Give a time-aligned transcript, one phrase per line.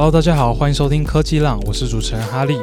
[0.00, 2.56] Hello，大家好，欢迎收听科技浪，我是主持人哈利。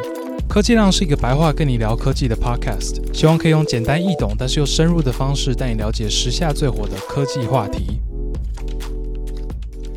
[0.47, 7.99] 科技浪是一个白话跟你聊科技的 podcast，希望可以用简单易懂但是又深入的方式带你了解时下最火的科技话题。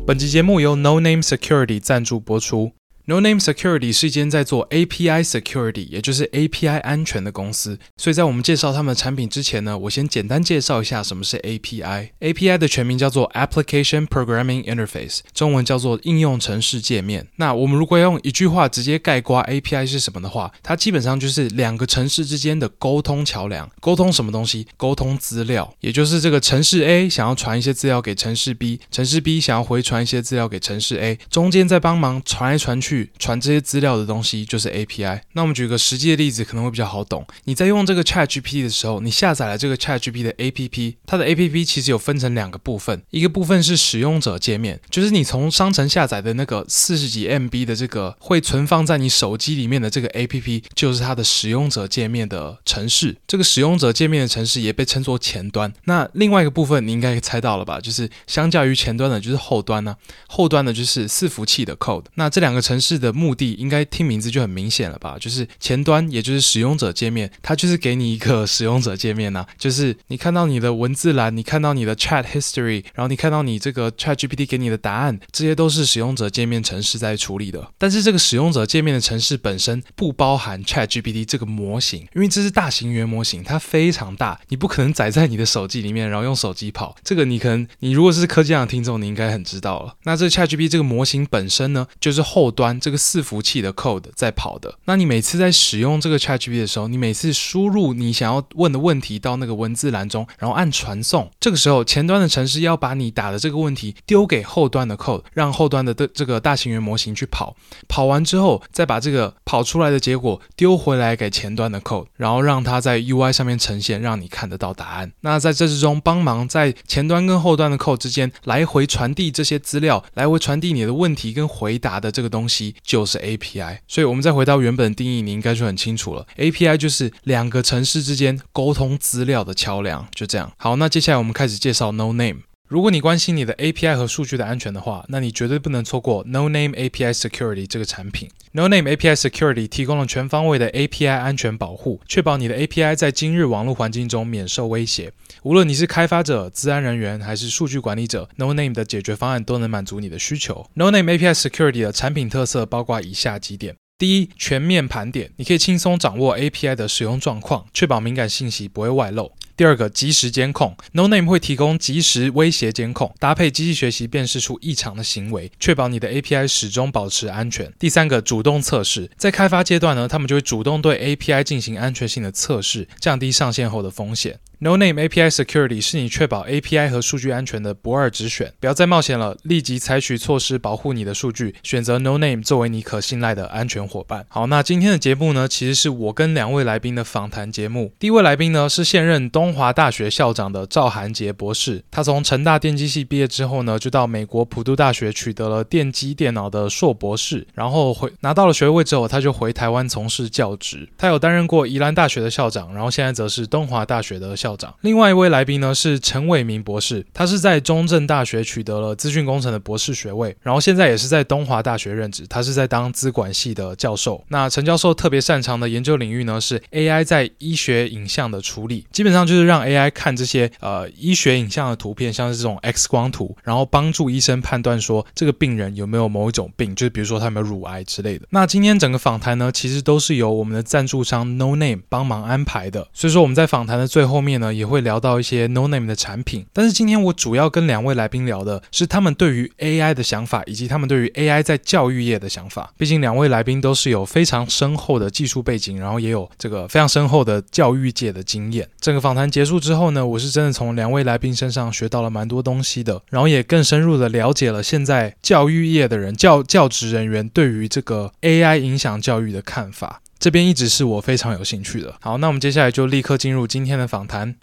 [0.05, 2.73] 本集节目由 Noname Security 赞助播出。
[3.09, 7.79] Noname Security 是一间在做 API Security，也就是 API 安全的公司。
[7.97, 12.09] 所以在我们介绍他们的产品之前呢，我先简单介绍一下什么是 API。
[12.19, 17.27] API 的全名叫做 Application Programming Interface，中文叫做应用程式界面。
[17.37, 23.67] 那我们如果要用一句话直接概括 API 是什么的话，它基本上就是两个程式之间的沟通桥梁。
[23.79, 24.67] 沟通什么东西？
[24.77, 32.98] 沟通资料，也就是这个程式 A 想要传一些资料给程式 B，程式 B 想要回传一些资料给程式 A，中间在帮忙传来传去。
[33.19, 35.21] 传这些资料的东西就是 API。
[35.33, 37.25] 那我们举个实际的例子，可能会比较好懂。
[37.43, 53.17] 你在用这个 ChatGPT 的时候，你下载了这个 ChatGPT 的 APP，它的 APP 其实有分成两个部分，一个部分是使用者界面，就是你从商城下载的那个四十几 MB 的这个会存放在你手机里面的这个 APP，就是它的使用者界面的城市。
[53.27, 55.71] 这个使用者界面的城市也被称作前端。
[55.85, 57.79] 那另外一个部分你应该可以猜到了吧？
[57.79, 59.95] 就是相较于前端的，就是后端呢、
[60.27, 62.05] 后端的就是伺服器的 code。
[62.15, 65.17] 那这两个城市式的目的应该听名字就很明显了吧？
[65.19, 77.71] 就是前端，也就是使用者界面，它就是给你一个 使用者界面呐、就是你看到你的文字栏，你看到你的 chat history，然后你看到你这个 ChatGPT 给你的答案，这些都是使用者界面程式在处理的。
[77.77, 86.95] 但是这个使用者界面的程式本身不包含 ChatGPT 这个模型，因为这是大型语言模型，它非常大，你不可能载在你的手机里面，然后用手机跑。
[87.03, 89.95] 这个你可能，你如果是科技上的听众，你应该很知道了。
[90.03, 94.77] 那这 ChatGPT 这个模型本身呢，就是后端这个伺服器的 code 在跑的。
[94.83, 107.55] 那你每次在使用这个 ChatGPT 的时候，你每次输入你想要问的问题到那个文字栏中，然后按传送，这个时候前端的程式要把你打的这个问题丢给后端的 code，让后端的的这个大型语言模型去跑。
[107.87, 115.11] 跑完之后，再把这个跑出来的结果丢回来给前端的 code，然后让它在 UI 上面呈现，让你看得到答案。
[115.21, 123.79] 那在这之中帮忙在前端跟后端的 code 之间来回传递这些资料，来回传递你的问题跟回答的这个东西就是 API。
[123.87, 126.25] 所以，我们再回到原本的定义，你应该就很清楚了。
[126.37, 130.51] API 就是两个城市之间沟通资料的桥梁，就这样。
[130.57, 132.41] 好，那接下来我们开始介绍 Noname。
[132.69, 138.29] 如果你关心你的 API 和数据的安全的话，那你绝对不能错过 Noname API Security 这个产品。
[138.53, 145.11] Noname API Security 提供了全方位的 API 安全保护，确保你的 API 在今日网络环境中免受威胁。
[145.41, 150.69] 无论你是开发者、资安人员还是数据管理者，Noname 的解决方案都能满足你的需求。
[150.75, 153.75] Noname API Security 的产品特色包括以下几点。
[153.97, 159.33] 第一，全面盘点，你可以轻松掌握 API 的使用状况，确保敏感信息不会外漏。
[159.59, 167.73] 第二个，及时监控，Noname 会提供及时威胁监控，搭配机器学习辨识出异常的行为，确保你的 API 始终保持安全。
[167.77, 174.39] 第三个，主动测试，在开发阶段呢，他们就会主动对 API 进行安全性的测试，降低上线后的风险。
[174.61, 184.25] Noname API Security 是你确保 API 和数据安全的不二之选，不要再冒险了，立即采取措施保护你的数据，选择 Noname 作为你可信赖的安全伙伴。
[184.27, 187.93] 好，那今天的节目呢，其实是我跟两位来宾的访谈节目。
[187.97, 200.89] 第一位来宾呢是现任东华大学校长的赵韩杰博士，他从成大电机系毕业之后呢，就到美国普渡大学取得了电机电脑的硕博士，然后回拿到了学位之后，他就回台湾从事教职。
[200.97, 204.48] 他有担任过宜兰大学的校长，然后现在则是东华大学的校。
[204.49, 204.73] 校长。
[204.81, 214.23] 另外一位来宾呢是陈伟明博士，他是在中正大学取得了资讯工程的博士学位，然后现在也是在东华大学任职，他是在当资管系的教授。
[214.29, 228.25] 那陈教授特别擅长的研究领域呢是 AI 在医学影像的处理，基本上就是让 AI 看这些呃医学影像的图片，像是这种 X 光图，然后帮助医生判断说这个病人有没有某一种病，就是比如说他有没有乳癌之类的。
[228.31, 234.38] 那今天整个访谈呢，其实都是由我们的赞助商 Noname 帮忙安排的，所以说我们在访谈的最后面。
[234.39, 242.73] 呢也会聊到一些 Noname 的产品，但是今天我主要跟两位来宾聊的是他们对于 AI 的想法，以及他们对于 AI 在教育业的想法。
[242.77, 248.67] 毕竟两位来宾都是有非常深厚的技术背景，然后也有这个非常深厚的教育界的经验。
[248.79, 260.01] 整个访谈结束之后呢，我是真的从两位来宾身上学到了蛮多东西的，然后也更深入的了解了现在教育业的人教教职人员对于这个 AI 影响教育的看法。
[260.19, 261.95] 这边一直是我非常有兴趣的。
[262.01, 264.35] 好，那我们接下来就立刻进入今天的访谈。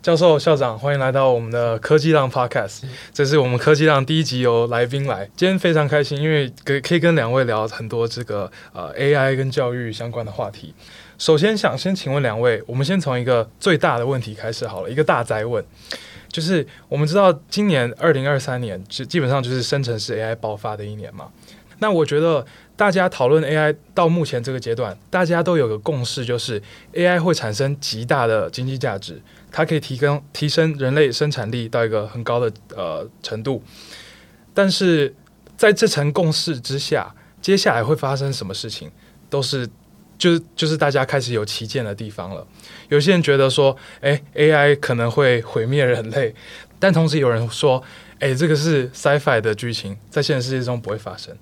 [0.00, 2.84] 教授、校长，欢迎来到我们的科技浪 Podcast。
[3.12, 10.72] 这是我们科技浪第一集由来宾来，今天非常开心，因为可可以跟两位聊很多这个呃 AI 跟教育相关的话题。
[11.18, 15.62] 首先想先请问两位，我们先从一个最大的问题开始好了，一个大灾问，
[16.28, 21.28] 就是我们知道今年二零二三年，就基本上就是生成式 AI 爆发的一年嘛。
[21.80, 26.60] 那我觉得大家讨论 AI 到目前这个阶段，大家都有个共识，就是
[26.92, 29.22] AI 会产生极大的经济价值，
[29.52, 33.62] 它可以提供提升人类生产力到一个很高的呃程度。
[34.52, 35.14] 但是
[35.56, 38.90] 在这层共识之下，接下来会发生什么事情，
[39.30, 39.68] 都是
[40.18, 42.44] 就是就是大家开始有歧见的地方了。
[42.88, 46.34] 有些人觉得说，诶，AI 可能会毁灭人类，
[46.80, 47.82] 但同时有人说。
[48.20, 51.36] 诶，这个是 sci-fi 的剧情，在现实世界中不会发生。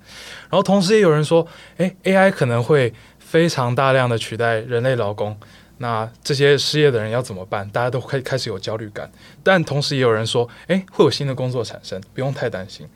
[0.49, 1.47] 然后同时也有人说，
[1.77, 5.37] 诶，AI 可能会非常大量的取代人类劳工，
[5.77, 7.69] 那这些失业的人要怎么办？
[7.69, 9.11] 大家都开开始有焦虑感。
[9.43, 12.87] 但同时也有人说，诶，会有新的工作产生，不用太担心。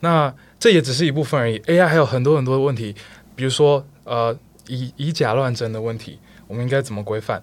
[0.00, 2.94] 那这也只是一部分而已，AI 还有很多很多的问题，
[3.34, 4.36] 比如说呃
[4.66, 7.42] 以以假乱真的问题，我们应该怎么规范？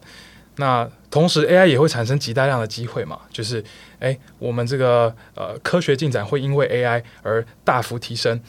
[0.59, 3.63] 那同时，AI 也会产生极大量的机会嘛，就是，
[3.99, 8.39] 诶，我们这个呃科学进展会因为 AI 而大幅提升，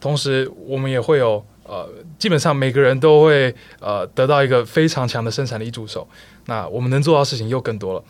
[0.00, 6.06] 同时我们也会有呃，基本上每个人都会呃得到一个非常强的生产力助手，
[6.46, 8.04] 那我们能做到事情又更多了。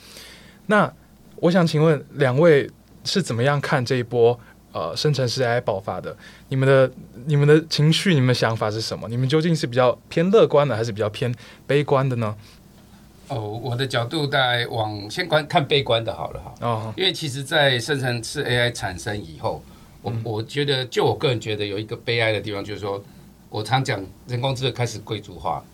[0.66, 0.92] 那
[1.36, 2.70] 我想请问两位
[3.04, 4.38] 是怎么样看这一波
[4.72, 6.16] 呃生成式 AI 爆发的？
[6.48, 6.90] 你们的
[7.26, 9.08] 你们的情绪、你们的想法是什么？
[9.08, 11.32] 你们究竟是比较偏乐观的，还是比较偏
[11.66, 12.34] 悲观的呢？
[13.28, 19.62] 哦，我的角度在往先观看悲观的好了哈，哦，因为其实，在生成式 AI 产生以后，
[20.02, 23.02] 我我觉得，就我个人觉得有一个悲哀的地方，就是说，
[23.48, 25.64] 我常讲人工智能开始贵族化，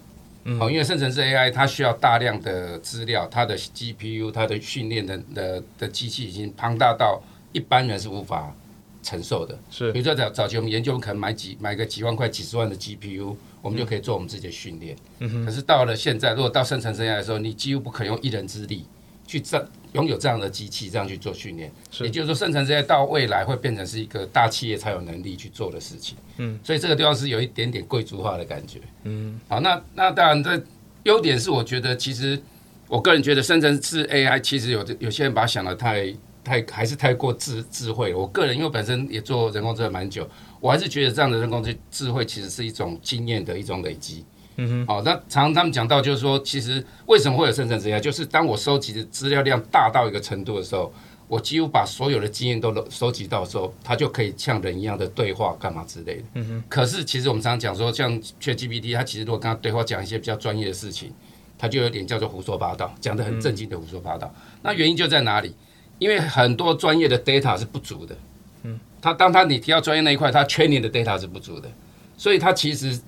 [0.44, 7.20] 嗯，因为生成式 AI 它需要大量的资料，它的 GPU，它的训练的的的机器已经庞大到
[7.52, 8.54] 一般人是无法
[9.02, 13.36] 承受的，是，比如说早早期我们研究，可能买几买个几万块、几十万的 GPU。
[13.62, 18.86] 我们就可以做我们自己的训练，嗯，可是到了现在，如果到生成生涯的时候，你几乎不可能用一人之力
[19.26, 19.62] 去这
[19.92, 21.70] 拥有这样的机器，这样去做训练。
[22.00, 26.16] 也就是说，生成这些到未来会变成是一个大企业才有能力去做的事情。
[26.38, 28.80] 嗯，所以这个地方是有一点点贵族化的感觉。
[29.04, 30.64] 嗯，好，那那当然，这
[31.02, 32.40] 优点是我觉得，其实
[32.88, 36.10] 我个人觉得生成式 AI 其实有的有些人把它想的太
[36.44, 38.14] 太还是太过智智慧。
[38.14, 40.28] 我个人因为本身也做人工智能蛮久。
[40.60, 44.24] 我还是觉得这样的人工智智慧其实是一种经验的一种累积。
[44.56, 44.86] 嗯哼。
[44.86, 47.98] 好，那常常他们讲到就是说，其实为什么会有生成式 AI？
[47.98, 50.92] 就是当我收集的资料量大到一个程度的时候，
[51.28, 56.24] 我几乎把所有的经验都收集到的时候，它就可以像人一样的对话干嘛之类的。
[56.34, 56.64] 嗯哼。
[56.68, 61.10] 可是其实我们常常讲说，像 ChatGPT，它其实如果跟他对话讲一些比较专业的事情，
[61.56, 64.30] 它就有点叫做胡说八道，讲的很正经的胡说八道。
[64.60, 65.54] 那原因就在哪里？
[66.00, 68.16] 因为很多专业的 data 是不足的。
[68.64, 71.70] 嗯他当他你提到专业那一块，他 training 的 data 是不足的，
[72.18, 73.00] 所以他其实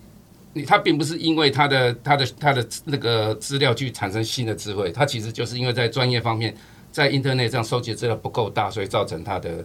[0.55, 6.55] 你他并不是因为他的他的他的那个资料去产生新的智慧，他其实就是因为在专业方面，
[6.91, 9.65] 在 internet 上收集的资料不够大，所以造成他的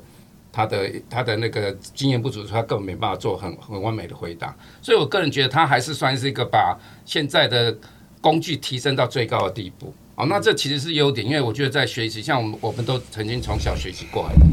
[0.51, 4.53] 他的他的那个经验不足，他根本没办法做很很完美的回答。
[4.81, 7.73] 所以我个人觉得他还是算是一个把现在的
[8.19, 9.93] 工具提升到最高的地步。
[10.17, 14.45] 好，那这其实是优点，因为我觉得在学习，像我们我们都曾经从小学习过来的，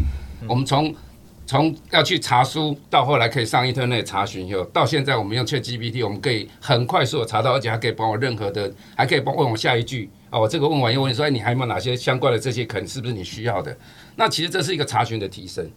[0.46, 0.94] 我们从。
[1.46, 13.76] 从要去查书到后来可以上 internet 查询，以后到现在我们用 ChatGPT，我们可以很快速的查到，而且还可以帮我任何的，还可以帮问我下一句啊，我这个问完又问你说，哎，你还有没有哪些相关的这些可能是不是你需要的？
[14.16, 15.70] 那其实这是一个查询的提升。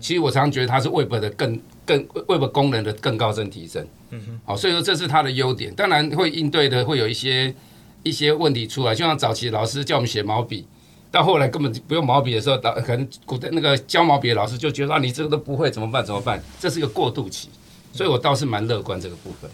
[0.00, 3.86] 其实我常常觉得它是 Web 的更更 Web 功能的更高深提升。
[4.10, 4.40] 嗯哼。
[4.44, 7.54] 好，所以说这是它的优点，当然会应对的会有一些
[8.02, 10.66] 一些问题出来，就像早期老师叫我们写毛笔。
[11.10, 16.02] 到后来根本不用毛笔的时候，到可能古代那个教毛笔的老师就觉得啊，你这个都不会，怎么办？
[16.02, 16.42] 怎么办？
[16.58, 17.50] 这是一个过渡期，
[17.92, 19.50] 所以我倒是蛮乐观这个部分。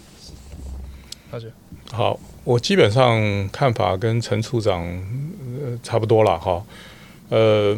[1.32, 1.50] 大姐，
[1.90, 4.86] 好，我基本上看法跟陈处长
[5.82, 6.64] 差不多了哈。
[7.28, 7.76] 呃，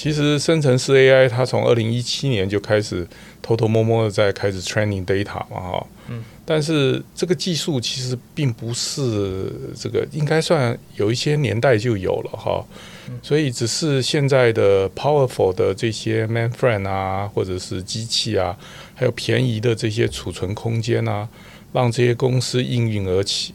[0.00, 3.06] 其实生成式 AI 它从二零一七年就开始
[3.42, 5.86] 偷偷摸摸的在开始 training data 嘛哈。
[6.08, 6.24] 嗯。
[6.46, 12.64] 但是这个技术其实并不是这个，应该算有一些年代就有了哈。
[13.22, 18.56] 所以只是现在的 powerful 的这些 mainframe 啊，或者是机器啊，
[18.94, 21.28] 还有便宜的这些储存空间啊，
[21.74, 23.52] 让这些公司应运而起。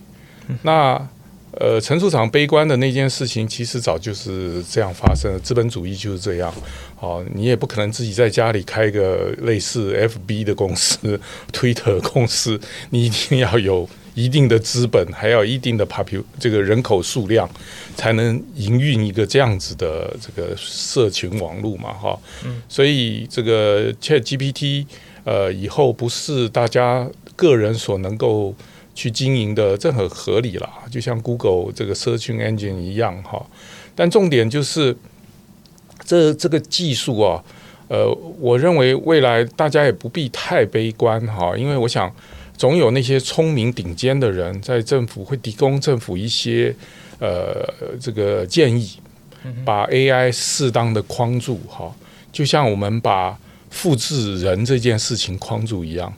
[0.61, 1.09] 那
[1.59, 5.39] 呃，陈处长悲观的那件事情，其实早就是这样发生的。
[5.39, 6.53] 资本主义就是这样。
[6.95, 9.95] 好，你也不可能自己在家里开个类似
[10.27, 11.19] FB 的公司、
[11.51, 12.59] Twitter 公司，
[12.89, 13.87] 你一定要有。
[14.15, 17.49] 一定的资本，还要一定的 population 这个人口数量，
[17.97, 22.17] 才能营运一个这样子的这个社群网络嘛，哈。
[22.45, 22.61] 嗯。
[22.69, 24.85] 所以这个 ChatGPT，
[25.25, 28.55] 呃，以后不是大家个人所能够
[28.95, 30.67] 去经营的，这很合理啦。
[30.89, 33.45] 就像 Google 这个 Search Engine 一样，哈。
[33.93, 34.97] 但重点就是，
[36.03, 37.43] 这这个技术啊，
[37.87, 38.09] 呃，
[38.39, 42.11] 我认为未来大家也不必太悲观哈，因为我想
[42.57, 46.75] 总有那些聪明顶尖的人在政府会提供政府一些
[47.19, 48.97] 呃这个建议，
[49.63, 51.93] 把 AI 适当的框住哈，
[52.31, 53.37] 就像我们把
[53.69, 56.13] 复制人这件事情框住一样。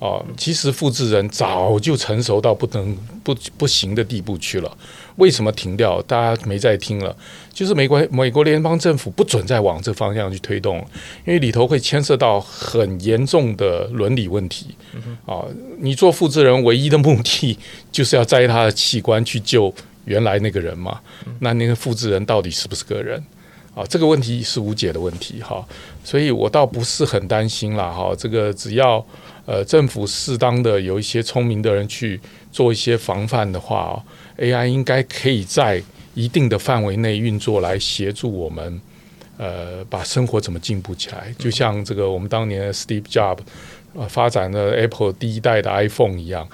[0.00, 4.76] 哦，其实复制人早就成熟到不能不不行的地步去了。
[5.16, 6.00] 为什么停掉？
[6.02, 7.14] 大家没再听了。
[7.52, 10.78] 就是美国美国联邦政府不准再往这方向去推动，
[11.26, 14.74] 因为里头会牵涉到很严重的伦理问题。
[15.26, 15.44] 啊，
[15.78, 17.58] 你做复制人唯一的目的
[17.92, 19.70] 就是要摘他的器官去救
[20.06, 20.98] 原来那个人嘛？
[21.40, 23.22] 那那个复制人到底是不是个人？
[23.74, 25.62] 啊，这个问题是无解的问题哈。
[26.02, 28.14] 所以我倒不是很担心啦哈。
[28.16, 29.04] 这个只要。
[29.50, 32.20] 呃，政府适当的有一些聪明的人去
[32.52, 34.00] 做一些防范的话
[34.38, 35.82] ，AI 应该可以在
[36.14, 38.80] 一定的范围内运作，来协助我们，
[39.38, 41.34] 呃，把生活怎么进步起来。
[41.36, 43.40] 就像这个我们当年 Steve Jobs
[43.94, 46.48] 呃发展的 Apple 第一代的 iPhone 一样，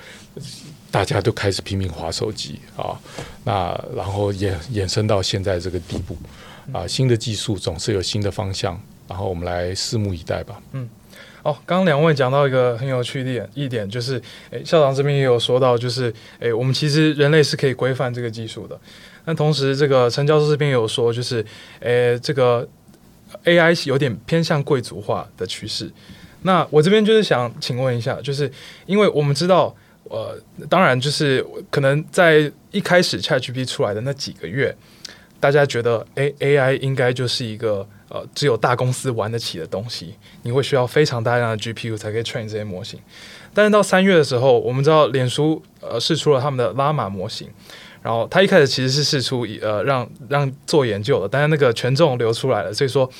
[0.90, 2.98] 大家都开始拼命划手机啊，
[3.44, 6.16] 那然后衍衍生到现在这个地步
[6.72, 10.62] 啊，新的技术总是有新的方向，然后我们来拭目以待吧。
[10.72, 10.88] 嗯。
[11.46, 18.76] 哦，刚两位讲到一个很有趣的一点，就是，诶，校长这边也有说到，就是，诶，我们其实人类是可以规范这个技术的。
[19.26, 21.46] 那同时，这个陈教授这边也有说，就是，
[21.78, 22.68] 诶，这个
[23.44, 25.88] AI 是有点偏向贵族化的趋势。
[26.42, 28.50] 那我这边就是想请问一下，就是
[28.86, 29.72] 因为我们知道，
[30.10, 30.36] 呃，
[30.68, 34.76] 当然就是可能在一开始 ChatGPT 出来的那几个月，
[35.38, 37.88] 大家觉得，诶，AI 应该就是一个。
[38.16, 42.98] 呃，只有大公司玩得起的东西，你会需要非常大量的 GPU 才可以 train 这些模型。
[43.52, 47.48] 但是到三月的时候，我们知道脸书呃试出了他们的拉玛模型，
[48.02, 53.10] 然后他一开始其实是试出呃让让做研究的，但是那个权重流出来了，所以说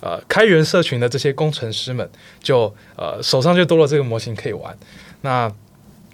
[0.00, 2.08] 呃开源社群的这些工程师们
[2.42, 4.76] 就呃手上就多了这个模型可以玩。
[5.22, 5.50] 那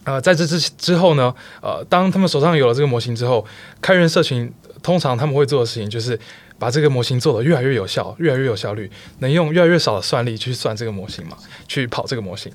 [0.04, 3.45] 呃在这之之后呢，呃当他们手上有了这个模型之后，
[3.80, 4.52] 开源社群
[4.83, 6.18] 通常他们会做的事情就是。
[6.58, 11.36] 把这个模型做得越来越有效，越来越有效率，能用越来越少的算力去算这个模型嘛，
[11.66, 12.52] 去跑这个模型。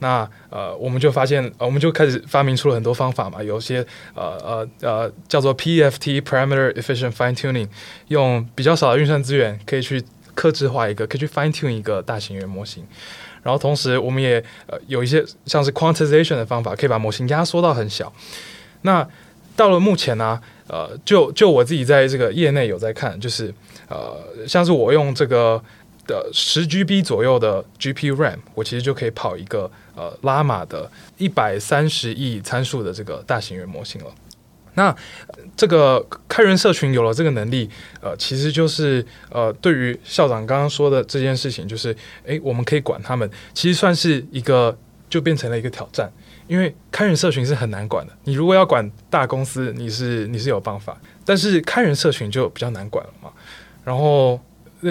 [0.00, 3.78] 那呃，我们就发现，我们就开始发明出了很多方法嘛，有些
[4.14, 7.68] 呃呃呃叫做 PEFT（Parameter Efficient Fine Tuning），
[8.08, 12.84] 用比较少的运算资源可以去克制化一个，可以去 fine tune 一个大型语言模型。
[13.44, 18.12] 然后同时，我们也呃有一些像是 quantization 的方法，可以把模型压缩到很小。
[18.82, 19.08] 那
[19.56, 23.52] 到了目前呢，呃，就就我自己在这个业内有在看，就是
[23.88, 25.62] 呃，像是我用这个
[26.06, 34.10] 的十 GB 左右的 GPU RAM，我其实就可以跑一个呃拉玛的一百三十亿参数的这个大型语言模型了。
[34.76, 34.92] 那
[35.56, 37.70] 这个开源社群有了这个能力，
[38.00, 41.94] 呃，其实就是呃，对于校长刚刚说的这件事情，就是
[42.24, 44.76] 诶，我们可以管他们，其实算是一个，
[45.14, 46.12] 就变成了一个挑战。
[46.48, 53.30] 因为开源社群是很难管的，你如果要管大公司，你是你是有办法，但是开源社群就比较难管了嘛。
[53.84, 54.38] 然后，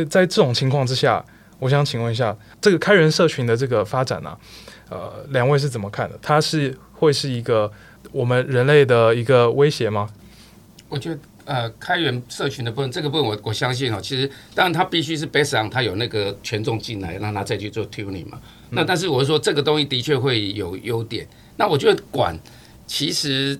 [0.10, 1.24] 在这种情况之下，
[1.60, 4.36] 我想请问一下，这个开源社群的这个发展呢、
[4.90, 6.18] 呃，两位是怎么看的？
[6.22, 7.72] 它是会是一个
[8.12, 10.10] 我们人类的一个威胁吗？
[10.90, 18.40] 我觉得，呃，开源社群的部分，这个部分我我相信哦，其实当然它必须是 based on 它有那个权重进来，让它再去做 tuning 嘛。
[18.74, 21.28] 嗯、那但是我是说，这个东西的确会有优点。
[21.56, 22.38] 那我觉得管，
[22.88, 23.58] 其实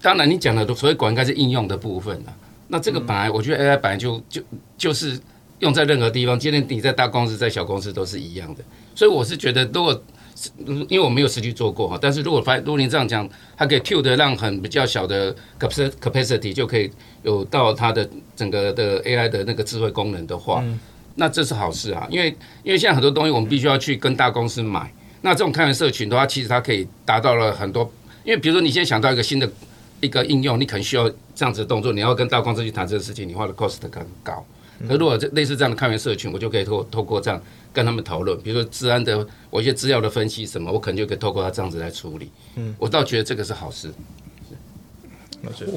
[0.00, 2.34] 当然你讲的所谓管应该是应用的部分了。
[2.68, 4.42] 那这个本来我觉得 AI 本来就就
[4.78, 5.20] 就是
[5.58, 8.64] 用在任何地方，今天你在大公司在小公司都是一样的。
[8.94, 10.02] 所以我是觉得，如果
[10.88, 16.90] 因为我没有实际做过哈，但是如果发如果您这样讲，它可以 tune 让很比较小的 capacity 就可以
[17.22, 20.64] 有到它的整个的 AI 的那个智慧功能的话，
[21.16, 22.06] 那这是好事啊。
[22.10, 22.28] 因为
[22.62, 24.92] 因为现在很多东西我们必须要去跟大公司买。
[25.24, 27.88] 那这种开源社群的话，其实它可以达到了很多，
[28.24, 29.48] 因为比如说你现在想到一个新的
[30.00, 34.44] 一个应用，你可能需要这样子的动作，你要跟大公司去谈这个事情，你花的 cost 更高。
[34.88, 37.40] 可如果这类似这样的开源社群，我就可以透透过这样
[37.72, 42.28] 跟他们讨论，比如说治安的我一些资料的分析什么，我可能就可以透过它这样子来处理。
[42.56, 43.92] 嗯，我倒觉得这个是好事。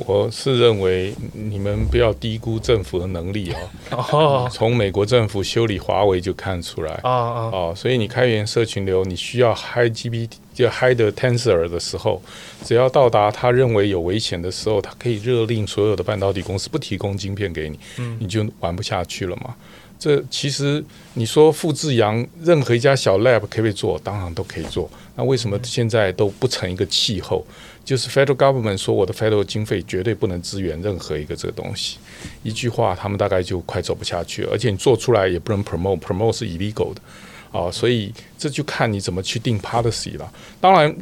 [0.05, 3.51] 我是认为你们不要低估政府的能力
[3.91, 4.47] 哦。
[4.51, 7.73] 从美国政府修理华为就看出来啊啊！
[7.75, 12.21] 所以你开源社群流，你需要 High GPT 就 High 的 Tensor 的时候，
[12.63, 17.79] 只要到达他认为有危险的时候，他可以勒令所有的半导体公司不提供晶片给你，
[18.19, 19.55] 你就玩不下去了嘛。
[19.97, 23.99] 这其实你说复制羊，任何一家小 lab 可以做？
[24.03, 24.89] 当然都可以做。
[25.15, 27.43] 那为什么现在都不成一个气候？
[27.85, 31.97] 就是 federal government 说我的 federal 经费绝对不能支援任何一个这个东西。
[32.41, 34.49] 一句话，他们大概就快走不下去了。
[34.51, 37.01] 而且你做出来也不能 promote，promote 是 illegal 的
[37.57, 37.69] 啊。
[37.71, 40.29] 所以这就看你怎么去定 policy 了。
[40.59, 40.93] 当然，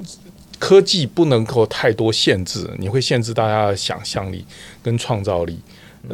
[0.60, 4.46] 科技不能够太多限制，你会限制大家的想象力
[4.84, 5.58] 跟创造力。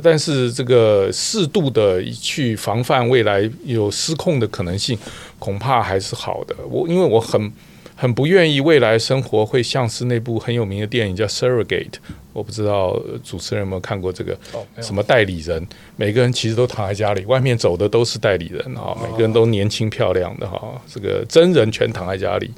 [0.04, 4.96] 但是这个适度的去防范未来有失控的可能性，
[5.40, 6.56] 恐怕还是好的。
[6.70, 7.52] 我因为我很
[8.01, 11.89] 很不愿意未来生活会像是那部很有名的电影叫《Surrogate》，
[12.32, 14.39] 我不知道主持人有没有看过这个？
[14.82, 15.68] 什么代理人？
[15.98, 22.50] 每个人其实都躺在家里，外面走的都是代理人啊，每个人都年轻漂亮的哈，这个真人全躺在家里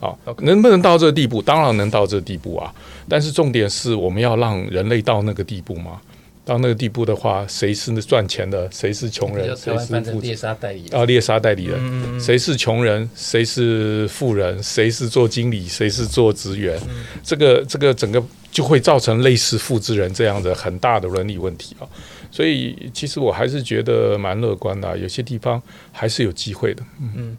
[0.00, 1.40] 啊，能不能到这个地步？
[1.40, 2.70] 当然能到这个地步啊，
[3.08, 5.98] 但是重点是我们要让人类到那个地步吗？
[6.44, 8.68] 到那个地步的话，谁是赚钱的？
[8.72, 9.56] 谁是穷人？
[9.56, 11.00] 谁是猎杀代理人？
[11.00, 13.08] 啊，猎杀代理人，谁是穷人？
[13.14, 14.60] 谁是富人？
[14.62, 15.68] 谁是做经理？
[15.68, 16.80] 谁是做职员？
[17.22, 21.86] 这个这个整个就会造成类似复制人这样的很大的伦理问题啊！
[22.32, 26.82] 所以其实我还是觉得蛮乐观的，有些地方还是有机会的。
[27.14, 27.36] 嗯，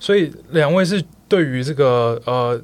[0.00, 2.60] 所以两位是对于这个呃，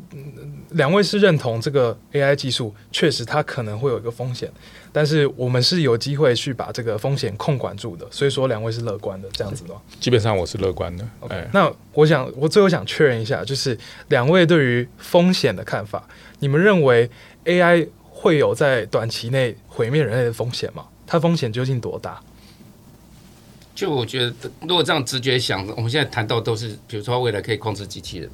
[0.70, 4.50] 两位是认同这个 AI 技术确实它可能会有一个风险。
[4.96, 9.74] 但是我们是有机会去把这个风险控管住的，所以说两位是乐观的这样子的。
[9.98, 11.04] 基本上我是乐观的。
[11.28, 16.08] 哎，那我想我最后想确认一下，就是两位对于风险的看法，
[16.38, 17.10] 你们认为
[17.44, 20.84] AI 会有在短期内毁灭人类的风险吗？
[21.04, 22.20] 它风险究竟多大？
[23.74, 28.30] 就我觉得，如果这样直觉想，我们现在谈到都是，比如说未来可以控制机器人，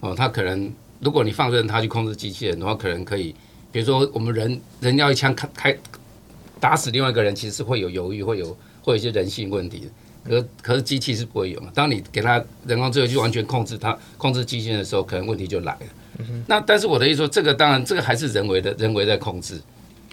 [0.00, 3.34] 哦，它可能如果你放任它去控制机器人的话，可能可以。
[3.74, 5.76] 比如说，我们人人要一枪开开
[6.60, 9.86] 打死另外一个人，其实是会有犹豫，会有会有一些人性问题的。
[10.30, 11.72] 可可是机器是不会有嘛？
[11.74, 15.80] 当你给他人工智能去完全控制它、控制机器的时候，可能问题就来了。
[16.18, 19.60] 嗯、那但是我的意思说，这个当然这个还是人为的，人为在控制。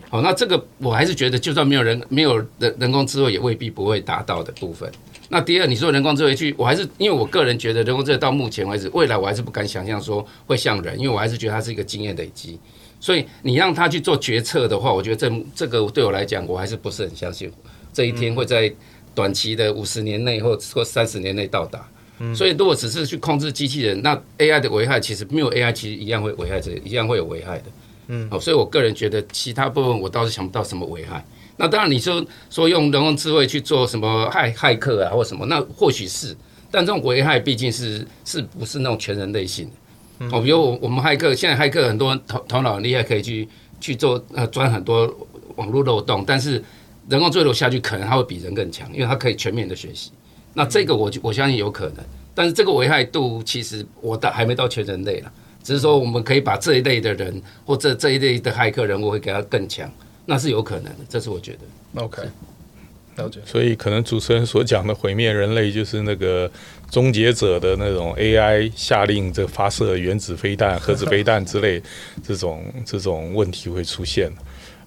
[0.10, 4.92] 好，那这个我还是觉得，就算没有人没有人人工智慧，也未必不会达到的部分。
[5.30, 12.60] 那第二，你说人工智慧去，我还是因为我个人觉得人工智慧到目前为止，未来我还是不敢想象说会像人，因为我还是觉得它是一个经验累积。
[13.02, 17.52] 所以你让他去做决策的话，我觉得这这个对我来讲，我还是不是很相信
[17.92, 18.72] 这一天会在
[19.14, 21.86] 短期的五十年内或或三十年内到达。
[22.36, 27.64] 所以如果只是去控制机器人，那 AI 的危害其实没有 AI 其实一样会危害这一样会有危害的。
[28.10, 31.26] 嗯，好，所以我个人觉得其他部分我倒是想不到什么危害。
[31.58, 36.38] 那当然你说说用人工智慧去做什么骇骇客啊或什么，那或许是，
[36.70, 39.72] 但这种危害毕竟是是不是那种全人类性的。
[40.30, 43.48] 哦，比如我我们骇客，现在骇客很多头头脑很厉害，可以去
[43.80, 45.12] 去做呃钻很多
[45.56, 46.64] 网络漏洞，但是
[47.10, 50.12] 人工坠落下去，可能它会比人更强，因为它可以全面的学习。
[50.54, 52.06] 那这个我我相信有可能，
[52.36, 55.32] 但是这个危害度其实我到还没到全人类了，
[55.64, 59.90] 只是说我们可以把这一类的人或者这一类的骇客人物会给他更强，
[60.26, 62.04] 那是有可能的，这是我觉得。
[62.04, 62.22] OK。
[63.22, 63.40] 了解。
[63.46, 66.50] 所以可能主持人所讲的毁灭人类，就是那个
[66.90, 71.82] 终结者的那种 AI 下令这发射原子飞弹、 核子飞弹之类
[72.24, 74.32] 这种这种问题会出现。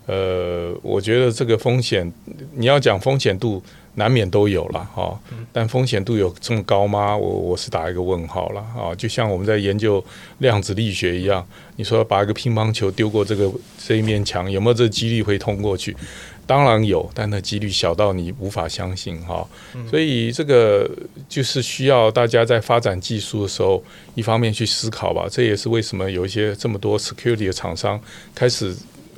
[0.06, 2.12] 呃，我觉得这个风险，
[2.52, 3.62] 你要讲风险度，
[3.94, 5.18] 难免都有了哈。
[5.50, 7.16] 但风险度有这么高吗？
[7.16, 8.94] 我我是打一个问号了啊。
[8.98, 10.04] 就像我们在研究
[10.40, 11.42] 量子力学一样，
[11.76, 15.96] 你说把一个乒乓球丢过这个这一面墙，有没有这个几率会通过去？
[16.46, 19.46] 当然有，但那几率小到你无法相信哈。
[19.88, 20.90] 所以这个
[21.28, 23.82] 就是需要大家在发展技术的时候，
[24.14, 25.26] 一方面去思考吧。
[25.30, 28.00] 这也是为什么有一些这么多 security 的厂商
[28.34, 28.74] 开始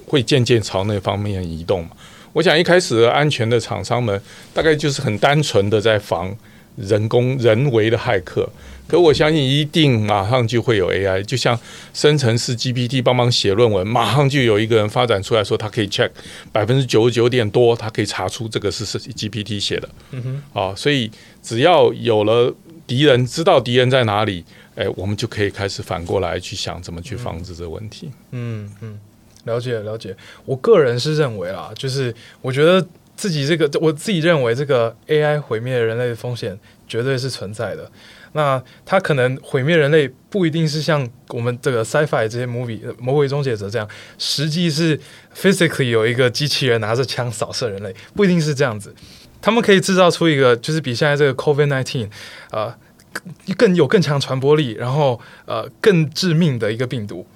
[0.06, 1.88] 会渐渐朝那方面移动。
[2.32, 4.20] 我想一开始安全的厂商们，
[4.52, 6.36] 大概就是很单纯的在防
[6.76, 8.48] 人工人为的骇客。
[8.88, 11.59] 可我相信，一定马上就会有 AI，就像
[11.92, 16.09] 生成式 GPT 帮忙写论文，马上就有一个人发展出来说，他可以 check
[16.53, 19.88] 百分之九十九点多，他可以查出这个是是 GPT 写的。
[20.12, 20.22] 嗯
[20.53, 21.11] 哼，啊，所以
[21.42, 22.55] 只要有了
[22.87, 24.44] 敌人，知道敌人在哪里，
[24.77, 28.11] 哎，我们就可以开始反过来去想怎么去防止这个问题。
[28.31, 29.01] 嗯嗯，
[29.44, 30.16] 了解了解。
[30.44, 37.90] 我个人是认为啦，就是我觉得自己这个，我自己认为这个 AI 毁灭人类的风险绝对是存在的。
[38.37, 45.01] 那它可能毁灭人类，不一定是像我们这个 sci-fi 这些 movie《魔鬼终结者》这样，实际是
[45.35, 48.94] physically 有一个机器人拿着枪扫射人类，不一定是这样子。
[49.40, 52.07] 他们可以制造出一个，就是比现在这个 COVID-19
[52.51, 57.27] 啊、呃、更有更强传播力，然后呃更致命的一个病毒。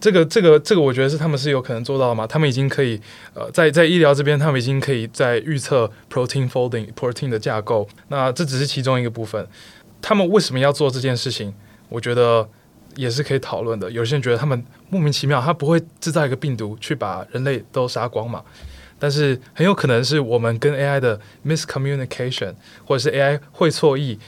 [0.00, 2.26] 这个这个这个，我觉得是他们是有可能做到的嘛？
[2.26, 2.98] 他们已经可以
[3.34, 7.86] 呃，在在医疗这边，他们已经可以在预测 protein folding protein 的架构。
[8.08, 9.46] 那这只是其中一个部分。
[10.00, 11.52] 他们为什么要做这件事情？
[11.88, 12.48] 我觉得
[12.96, 13.90] 也是可以讨论的。
[13.90, 18.42] 有些人觉得他们莫名其妙，他不会制造一个病毒去把人类都杀光嘛？
[18.98, 24.18] 但是很有可能是我们跟 AI 的 miscommunication，或者是 AI 会错意。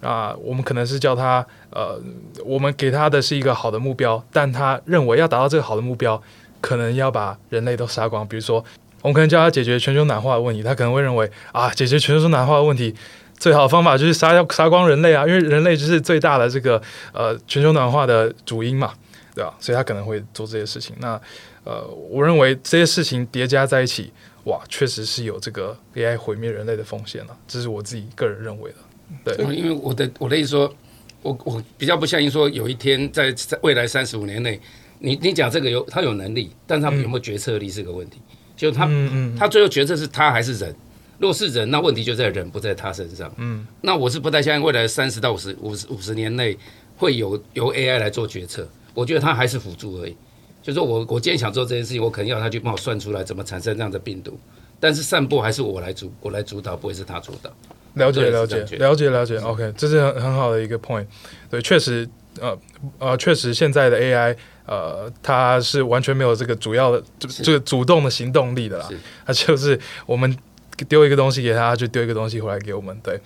[0.00, 2.00] 啊，我们可能是叫他，呃，
[2.44, 6.22] 我们给他的是一个好的目标，但他认为要达到这个好的目标，
[6.60, 8.24] 可能要把人类都杀光。
[8.24, 8.64] 比如说，
[9.02, 12.94] 我们可能叫他解决全球暖化的问题，他可能会认为啊，解决全球暖化的问题，
[13.38, 16.80] 最好的方法就是杀掉杀光人类啊，因为人类就是最大的这个
[17.12, 18.92] 呃全球暖化的主因嘛，
[19.34, 19.54] 对吧？
[19.60, 20.94] 所以他可能会做这些事情。
[20.98, 21.20] 那
[21.64, 24.12] 呃，我认为这些事情叠加在一起，
[24.44, 29.36] 哇，确实是有这个 AI 毁灭人类的风险了，这是我自己个人认为的。
[29.36, 30.74] 对，因为我的我的意思说，
[31.22, 34.60] 我我比较不相信说有一天在在未来三十五年内，
[34.98, 38.20] 你你讲这个有他有能力，但他有没有决策力是个问题。
[38.28, 40.74] 嗯、就他、嗯、他最后决策是他还是人？
[41.18, 43.32] 如果是人，那问题就在人不在他身上。
[43.36, 46.56] 嗯，那我是不太相信未来三十到五十五十五十年内
[46.96, 48.68] 会有由 AI 来做决策。
[48.94, 50.16] 我觉得它还是辅助而已。
[50.62, 54.38] 就是说我我今天想做这件事情，我可能要他去帮我算出来怎么产生这样的病毒，
[54.78, 57.50] 但是散播还是我来主我来主导，不会是他主导。
[57.94, 61.06] 了解了解了解了解，OK，这是很很好的一个 point。
[61.50, 62.56] 对，确实，呃
[62.98, 68.88] 呃，确实现在的 AI，呃，它是完全没有这个主要的这这个主动的行动力的啦。
[69.26, 70.36] 它就是我们
[70.86, 72.98] 丢一个东西给他，就丢一个东西回来给我们。
[73.02, 73.20] 对，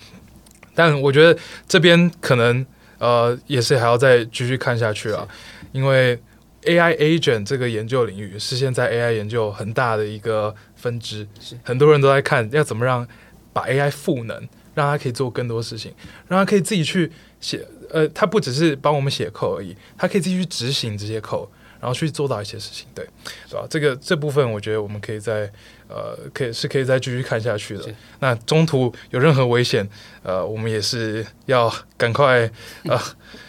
[0.75, 1.39] 但我觉得
[1.69, 2.65] 这边可能
[2.99, 5.27] 呃也是还要再继续看下去啊，
[5.73, 6.19] 因为
[6.63, 11.27] AI agent 这个研究领域是现在 AI 研究很大的一个分支，
[11.63, 13.07] 很多人都在看要怎么让
[13.53, 14.49] 把 AI 赋能。
[14.75, 15.93] 让它可以做更多事情，
[16.29, 17.13] 让它可以自己去
[17.43, 21.47] 写，呃，它不只是帮我们写 code 而已，它可以自己去执行这些 code，
[21.83, 23.05] 然后去做到一些事情，对，
[23.49, 23.67] 是吧？
[23.69, 25.51] 这个这部分我觉得我们可以再，
[25.89, 27.85] 呃，可以是可以再继续看下去的。
[28.21, 29.87] 那中途有任何危险，
[30.23, 32.49] 呃，我们也是要赶快，
[32.85, 32.97] 呃，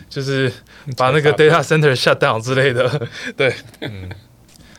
[0.10, 0.52] 就是
[0.98, 4.10] 把那个 data center shut down 之类的，对，嗯。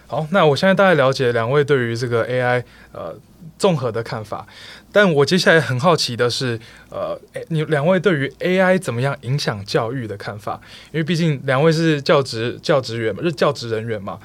[0.09, 3.17] 好，那我现在大概了解两位对于这个 AI，呃。
[3.59, 4.47] 综合的看法，
[4.93, 6.59] 但我接下来很好奇的是，
[6.91, 10.61] 呃，你两位对于 AI 怎么样影响教育的看法？
[10.93, 14.19] 因为毕竟两位是教职教职员嘛，是教职人员嘛，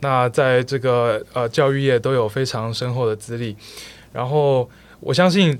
[0.00, 3.56] 那在这个呃教育业都有非常深厚的资历，
[4.12, 4.70] 然后
[5.00, 5.58] 我相信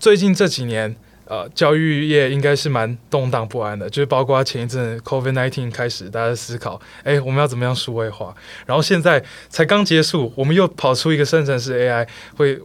[0.00, 0.96] 最近这几年。
[1.26, 8.34] 呃，教育业应该是蛮动荡不安的，就是包括前一阵 COVID-19 开始，大家思考，哎，我们要怎么样数位化？
[8.64, 12.58] 然后现在才刚结束，我们又跑出一个生成式 AI，会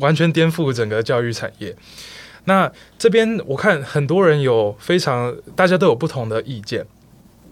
[0.00, 1.74] 完全颠覆整个教育产业。
[2.44, 6.86] 那这边我看很多人有非常，大家都有不同的意见。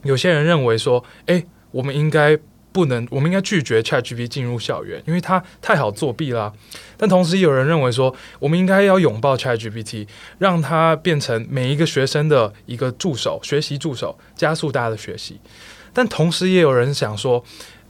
[0.02, 2.38] 有些人认为说，哎，我们应该。
[2.72, 6.52] 不能，我们应该拒绝 ChatGPT 进入校园，因为它太好作弊啦。
[6.96, 10.06] 但同时，有人认为说，我们应该要拥抱 ChatGPT，
[10.38, 15.40] 让它变成每一个学生的一个助手，学习助手，加速大家的学习。
[15.92, 17.44] 但同时，也有人想说，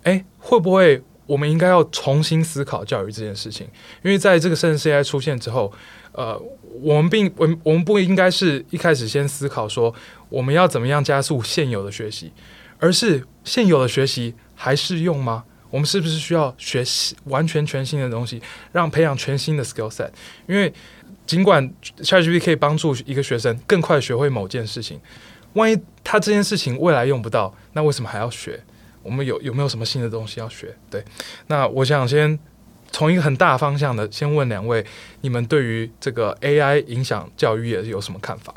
[0.04, 3.66] 诶，会不会我们应该要重新思考教育这件事情？
[4.02, 5.70] 因为在这个生成 AI 出现之后，
[6.12, 6.40] 呃，
[6.80, 9.94] 我们并我我们不应该是一开始先思考说，
[10.30, 12.32] 我们要怎么样加速现有的学习，
[12.78, 14.34] 而是现有的学习。
[14.62, 15.42] 还适用吗？
[15.70, 18.42] 我们是不是需要学习完全全新的东西，
[18.72, 20.10] 让培养全新的 skill set？
[20.46, 20.70] 因为
[21.24, 21.66] 尽管
[22.02, 25.00] ChatGPT 可以帮助一个学生更快学会某件事情，
[25.54, 28.60] 万一他这件事情未来用不到，那为什么还要学？
[29.02, 30.76] 我们有有没有什么新的东西要学？
[30.90, 31.02] 对，
[31.46, 32.38] 那我想先
[32.90, 34.84] 从一个很大方向的，先问两位，
[35.22, 38.52] 你们对于这个 AI 影响教育业有什么看法？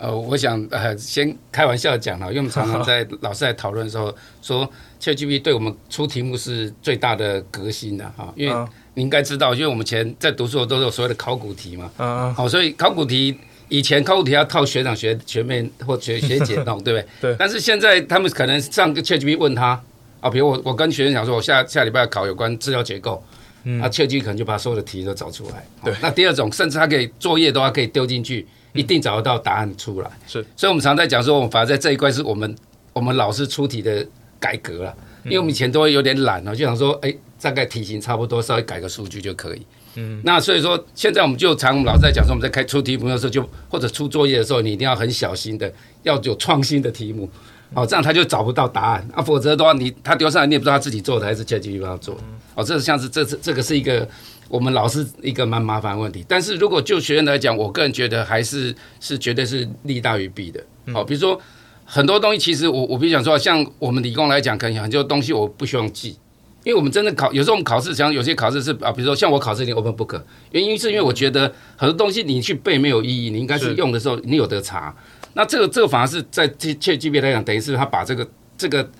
[0.00, 13.36] 呃，我想呃，先开玩笑讲了，因为我们常常在 老师在讨论的时候说，ChatGPT 对我们出题目是最大的革新的哈，因为你应该知道，因为我们前在读书的都是有所谓的考古题嘛，嗯，好，所以考古题
[13.68, 17.06] 以前考古题要靠学长学学妹或学学姐 弄，对不对？
[17.20, 17.36] 对。
[17.38, 19.78] 但是现在他们可能上个 ChatGPT 问他
[20.22, 23.22] 啊，比如我我跟学生讲说，我下下礼拜要考有关资料结构，
[23.64, 25.66] 嗯，啊，ChatGPT 可能就把所有的题都找出来。
[25.84, 25.94] 对。
[26.00, 28.46] 那第二种，甚至他可以作业都要可以丢进去。
[28.72, 32.54] 一定找得到答案出来，是，所以我们常在讲说，我们反而在这一块是我们
[32.92, 34.06] 我们老师出题的
[34.38, 39.66] 改革了，因为我们以前都会有点懒哦，就想说，哎，大概题型差不多，稍微改个数据就可以。
[39.96, 45.72] 嗯，那所以说，现在我们就常我们老师在讲说，我们在开出题目的时候，就或者出作业的时候，你一定要很小心的，
[46.04, 47.28] 要有创新的题目，
[47.74, 49.08] 哦，这样他就找不到答案。
[49.12, 52.16] 啊，否则的话，你他丢上来，你也不知道他自己做的还是 ChatGPT 帮他做，
[52.54, 54.08] 哦，这是像是这这这个是一个。
[54.50, 60.60] 我们老是一个蛮麻烦的问题，但是如果就学生来讲，我个人觉得还是是绝对是利大于弊的。
[60.92, 61.40] 好，比如说
[61.84, 66.18] 很多东西其实我我比如讲说，像我们理工来讲，可能很多东西我不希望记，
[66.64, 74.94] 因为我们真的考，有时候我们考试像有些考试是啊，比如说像我考试你 open book，原因是因为我觉得很多东西你去背没有意义，你应该是用的时候你有得查。
[75.34, 78.90] 那这个这个反而是在 ChatGPT 来讲，等于是他把这个这个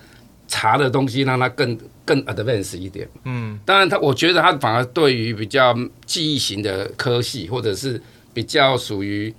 [0.46, 1.76] 查的东西让它更
[2.10, 3.08] 更 advanced 一点。
[3.24, 8.00] 嗯，当然他我觉得他反而对于比较记忆型的科系或者是
[8.34, 9.32] 比较属于。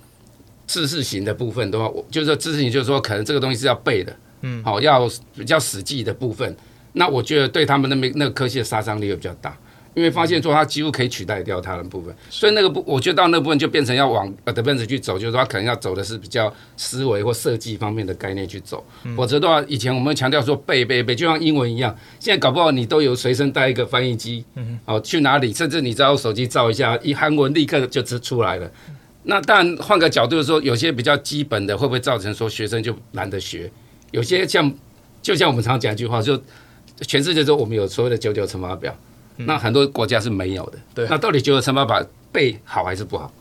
[0.64, 5.06] 知识型的部分的话，我就是说知识型，就是说可能这个东西是要背的，嗯，好，要
[5.36, 6.56] 比较实际的部分。
[6.94, 9.54] 那我觉得对他们那边那个科系的杀伤力会比较大，
[9.94, 12.14] 因为发现说它几乎可以取代掉它的部分。
[12.30, 18.84] 所以那个部，我觉得到那部分就变成要往 advanced 去走，就是说它可能要走的是比较思维或设计方面的概念去走。
[19.16, 28.70] 否则的话，以前我们强调说背背背，就像英文一样，现在搞不好你都有随身带一个翻译机，嗯，好，去哪里，甚至你只要手机照一下，一韩文立刻就出出来了。
[29.24, 33.70] 那当然，换个角度说，有些比较基本的会不会造成说学生就懒得学？
[34.10, 34.74] 有些像，
[35.22, 36.36] 就像我们常讲一句话，就
[37.02, 38.92] 全世界说我们有所谓的九九乘法表，
[39.36, 40.78] 那很多国家是没有的。
[40.94, 43.32] 对，那到底九九乘法表背好还是不好？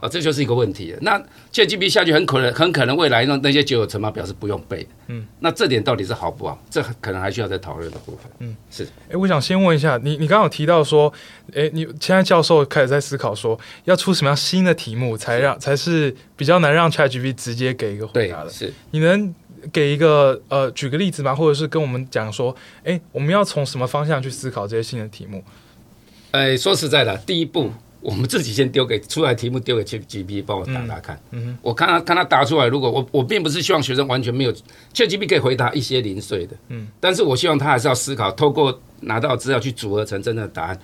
[0.00, 0.98] 啊，这就是一个问题了。
[1.02, 1.16] 那
[1.52, 4.88] ChatGPT 下去很可能很可能未来那那些九九乘法表是不用背的。
[5.06, 6.60] 嗯，那这点到底是好不好？
[6.68, 8.22] 这可能还需要再讨论的部分。
[8.40, 8.84] 嗯，是。
[9.08, 11.12] 哎，我想先问一下你，你刚刚有提到说，
[11.54, 18.50] 哎，你现在教授开始在思考说，要出什么样新的题目才让才是比较难让 ChatGPT 直接给一个回答的？
[18.50, 18.72] 是。
[18.90, 19.32] 你能
[19.72, 21.34] 给一个呃举个例子吗？
[21.34, 25.42] 或者是跟我们讲说，哎，我们要从什么方向去思考这些新的题目？
[26.30, 27.70] 哎，说实在的，第一步。
[28.00, 31.20] 我们自己先丢给出来题目，丢给 ChatGPT 帮我答答看。
[31.32, 32.68] 嗯，嗯，我看他看他答出来。
[32.68, 34.52] 如果我我并不是希望学生完全没有
[34.94, 40.78] ChatGPT 可以回答一些零碎的，嗯，但是我希望他还是要思考，透过拿到资料去组合成真的答案。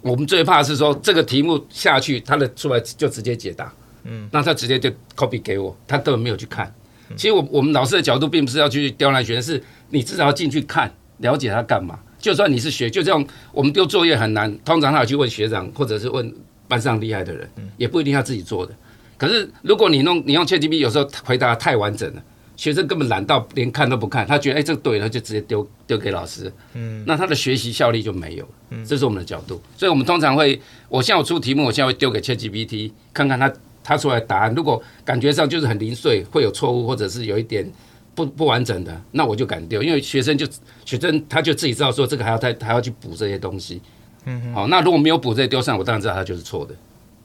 [0.00, 3.74] 我们最怕的是说这个题目下去，他的出来就直接解答，
[4.04, 6.72] 嗯，那他直接就 copy 给我，他根本没有去看。
[7.16, 11.98] 其实我我们老师的角度并不是要去刁难学生，是你至少要进去看，了解他干嘛。
[12.18, 16.34] 就算你是学，就这样，我们丢作业很难，通常他要去问学长，或者是问
[16.66, 18.74] 班上厉害的人，也不一定要自己做的。
[19.18, 22.22] 可是如果你弄你用 ChatGPT，有时候回答太完整了，
[22.56, 28.84] 学生根本懒到连看都不看，他觉得哎、欸、这个对了，就直接丢丢给老师，嗯，那他的学习效率就没有了。
[28.86, 33.52] 这是我们的角度，所以我们通常会，我现在我出题目，我现在会丢给 ChatGPT 看看他
[33.84, 37.70] 他出来答案，如果感觉上就是很零碎，会有错误，或者是有一点。
[38.16, 40.46] 不不完整的，那我就敢丢，因为学生就
[40.84, 43.82] 学生他就自己知道说这个还要再还要去补这些东西，
[44.24, 46.72] 嗯哼，好，那如果没有补这些丢上，我当然知道他就是错的，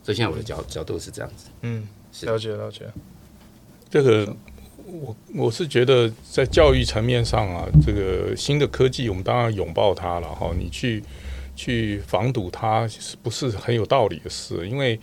[0.02, 1.86] 所以现在我的角角度是这样子，嗯，
[2.22, 2.86] 了解了解。
[3.88, 4.34] 这个
[4.84, 11.00] 我我是觉得在教育层面上啊，这个新的科技我们当然拥抱它了哈，你去
[11.54, 14.68] 去防堵它是不是很有道理的事？
[14.68, 14.98] 因为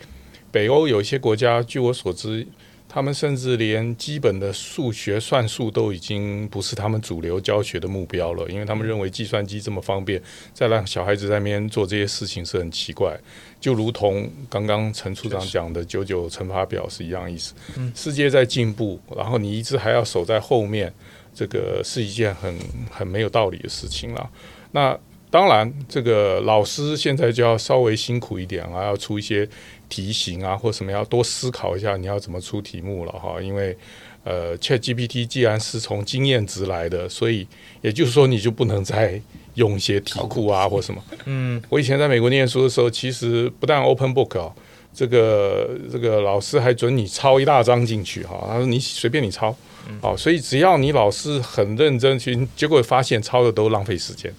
[0.50, 2.46] 北欧有一些国家，据我所知。
[2.90, 10.20] 他们甚至连基本的数学算术都已经不是他们主流教学的目标了，因为他们认为计算机这么方便，
[10.54, 13.14] 再让小孩子在那边做这些事情是很奇怪。
[13.60, 17.52] 就如同刚刚陈处长讲的九九乘法表是一样意思。
[17.94, 20.90] 世界在进步，然后你一直还要守在后面，
[21.34, 22.58] 这个是一件很
[22.90, 24.30] 很没有道理的事情了。
[24.72, 24.98] 那
[25.30, 29.46] 当然，这个老师现在就要稍微辛苦一点啊，要出一些。
[29.88, 33.40] 题型啊，或什么要多思考一下，你要怎么出题目了哈？
[33.40, 33.76] 因为
[34.24, 37.46] 呃，ChatGPT 既然是从经验值来的，所以
[37.80, 39.20] 也就是说，你就不能再
[39.54, 41.02] 用一些题库啊或什么。
[41.24, 44.52] 嗯，我以前在美国念书的时候，其实不但 Open Book 啊，
[44.92, 49.56] 这个这个老师还准你抄一大张进去哈，他说你随便你抄，
[50.02, 54.32] 哦，所以只要你老师很认真去，结果发现抄的都浪费时间。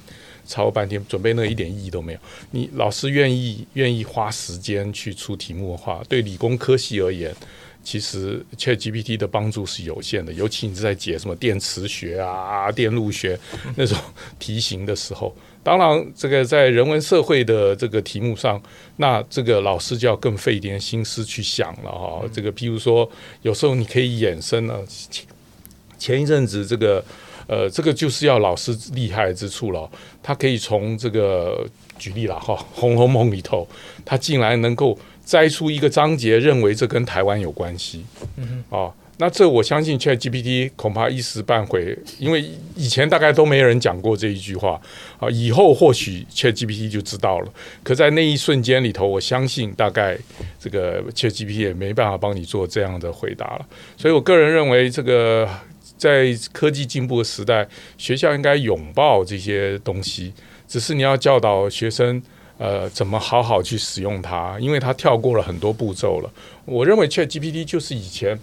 [0.49, 2.19] 抄半天，准备那一点意义都没有。
[2.49, 7.31] 你老师愿意愿意花时间去出题目的话，对理工科系而言，
[7.83, 10.33] 其实 ChatGPT 的帮助是有限的。
[10.33, 13.39] 尤其你是在解什么电磁学啊、电路学
[13.75, 13.95] 那种
[14.39, 18.59] 题型的时候，当然这个在人文社会的这个题目上，
[18.97, 22.23] 那这个老师就要更费一点心思去想了哈。
[22.33, 23.07] 这个譬如说，
[23.43, 24.83] 有时候你可以衍生了。
[25.99, 27.05] 前一阵子这个。
[27.49, 29.89] 呃，这个就是要老师厉害之处了。
[30.21, 33.67] 他可以从这个举例了哈，《红楼梦》里头，
[34.05, 38.05] 他竟然能够摘出一个章节，认为这跟台湾有关系。
[38.37, 44.79] 嗯哼，哦，那这我相信 ChatGPT 恐怕一时半会，因为以前大概都没人讲过这一句话
[45.17, 45.27] 啊。
[45.31, 47.51] 以后或许 ChatGPT 就知道了。
[47.81, 50.15] 可在那一瞬间里头，我相信大概
[50.59, 53.65] 这个 ChatGPT 也没办法帮你做这样的回答了。
[53.97, 55.49] 所以我个人认为这个。
[55.99, 60.33] 在科技进步的时代，学校应该拥抱这些东西。
[60.67, 62.21] 只是你要教导学生，
[62.57, 66.31] 呃，怎么好好去使用它，因为它跳过了很多步骤了。
[66.65, 68.39] 我认为 ChatGPT 就是以前，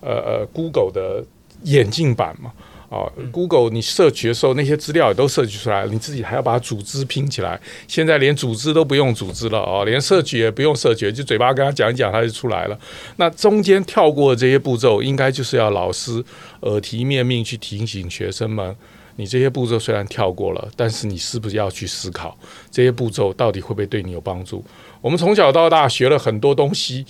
[0.00, 1.24] 呃呃，Google 的
[1.64, 2.52] 眼镜版嘛。
[2.94, 7.60] 哦，Google 你 search 的时候，那些资料也都 search 出来了，你自己还要把它组织拼起来。
[7.88, 12.78] 现在连组织都不用组织了哦，连 search 也不用 search，就嘴巴跟他讲一讲，他就出来了。
[13.16, 16.24] 那中间跳过的这些步骤，应该就是要老师
[16.60, 18.76] 耳提面命去提醒学生们：
[19.16, 22.38] 你这些步骤虽然跳过了，但是你是不是要去思考
[22.70, 24.64] 这些步骤到底会不会对你有帮助？
[25.00, 27.04] 我们从小到大学了很多东西，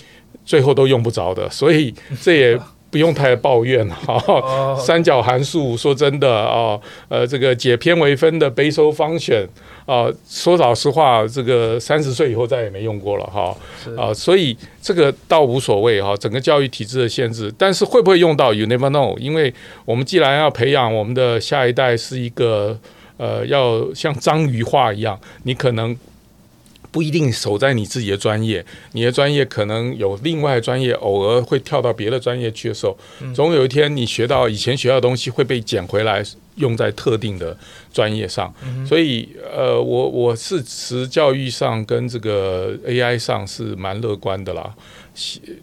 [0.46, 2.58] 最后都用不着的，所以这也。
[2.94, 9.48] 不用太抱怨哈、哦，三角函数说真的啊、哦，呃，这个解偏微分的 Bessel function
[9.84, 13.46] 啊，说老实话，这个三十岁以后再也没用过了哈，
[13.96, 19.52] 啊、哦，所以这个倒无所谓哈，整个教育体制的限制，但是会不会用到，you never know，因为
[19.84, 22.78] 我们既然要培养我们的下一代是一个
[23.16, 25.96] 呃，要像章鱼化一样，你可能。
[26.94, 32.96] 不一定守在你自己的专业，你的专业可能有另外的专业，偶尔会跳到别的专业去的时候，
[33.34, 36.22] 总有一天你学到以前学到的东西会被捡回来
[36.54, 37.56] 用在特定的
[37.92, 38.54] 专业上。
[38.86, 44.72] 所以，呃，我我是持教育上跟这个 AI 上是蛮乐观的啦，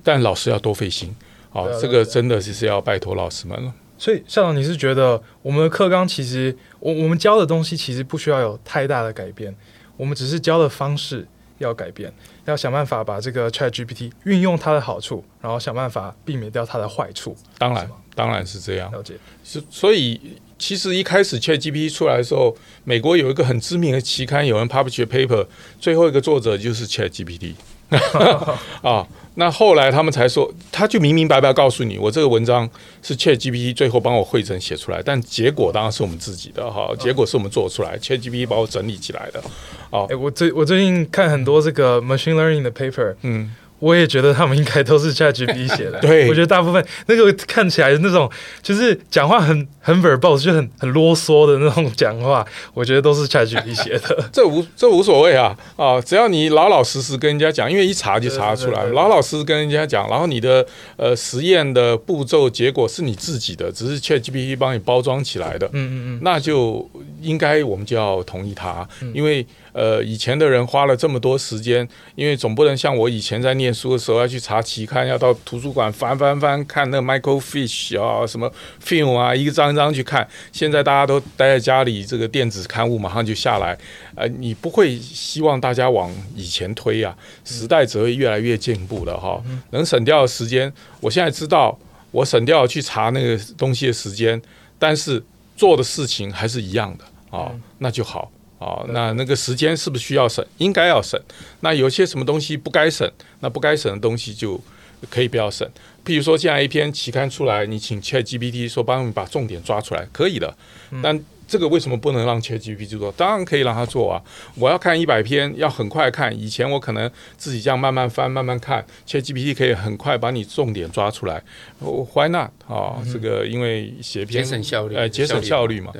[0.04, 1.16] 但老师要多费心，
[1.50, 3.74] 好，这个真的是是要拜托老师们了。
[3.98, 9.56] 所以，校长，你是觉得我们的课纲其实我我们教的东西其实不需要有太大的改变？
[9.98, 11.28] 我们只是教的方式
[11.60, 12.12] 要改变，
[12.46, 17.36] 要想办法把这个 ChatGPT 运用它的好处，然后想办法避免掉它的坏处。
[17.58, 18.92] 当然，当然是这样。
[18.92, 19.16] 了解。
[19.44, 20.20] 所所以，
[20.58, 25.46] 其实一开始 ChatGPT 出来的时候，美国有一个很知名的期刊，有人 publish paper，
[25.80, 27.54] 最后一个作者就是 ChatGPT。
[28.82, 29.06] 啊。
[29.36, 32.70] 那后来他们才说，他就明明白白告诉你，我这个文章
[33.02, 39.42] 是 ChatGPT 最后帮我汇整写出来，但结果当然是我们自己的哈，结果是我们做出来，ChatGPT 帮我整理起来的。
[39.90, 43.56] 哦，哎，我最我最近看很多这个 machine learning 的 paper，嗯。
[43.82, 46.00] 我也觉得他们应该都是 ChatGPT 写的。
[46.00, 48.30] 对，我觉得大部分那个看起来那种
[48.62, 54.30] 就是讲话很很 verbose，就很很啰嗦的那种讲话，我觉得都是 ChatGPT 写的。
[54.32, 56.00] 这无这无所谓啊啊！
[56.00, 60.64] 只要你老老实实跟人家讲，因为一查就查出来，老老实实跟人家讲，然后你的
[60.96, 65.66] 呃实验的步骤结果是你自己的，只是 ChatGPT 帮你包装起来的。
[65.68, 66.88] 嗯嗯嗯，那就
[67.20, 69.46] 应该我们就要同意他，因为。
[69.74, 78.52] 呃，以前的人花了这么多时间，因为总不能像我以前在念书的时候要去查期刊，要到图书馆翻翻翻看那个 microfiche 啊，什么
[78.84, 80.28] film 啊，一个张一张去看。
[80.52, 83.78] 现在大家都待在家里，这个电子刊物马上就下来。
[84.16, 89.42] 呃，你不会希望大家往以前推啊，时代只会越来越进步的哈。
[89.70, 91.78] 能省掉的时间，我现在知道，
[92.12, 94.42] 我省掉去查那个东西的时间，
[94.78, 95.24] 但是
[95.56, 97.06] 做的事情还是一样的
[97.38, 98.30] 啊，那就好。
[98.62, 100.46] 哦，那那个时间是不是需要审？
[100.60, 101.20] 应该要审。
[101.62, 103.12] 那有些什么东西不该审？
[103.40, 104.62] 那不该审的东西就
[105.10, 105.68] 可以不要审。
[106.06, 110.56] 譬如说，这样一篇期刊出来，你请 ChatGPT 说帮你把重点抓出来，可以的。
[111.02, 111.20] 但
[111.52, 113.12] 这个为什么不能让 ChatGPT 做？
[113.12, 114.24] 当然可以让他做啊。
[114.56, 116.34] 我要看一百篇，要很快看。
[116.40, 121.44] 以前我可能自己这样慢慢翻、慢慢看，ChatGPT 可以很快把你重点抓出来。
[121.82, 122.52] Why not？
[122.70, 125.92] 啊，这个因为写篇节省效率，呃，节省效率嘛。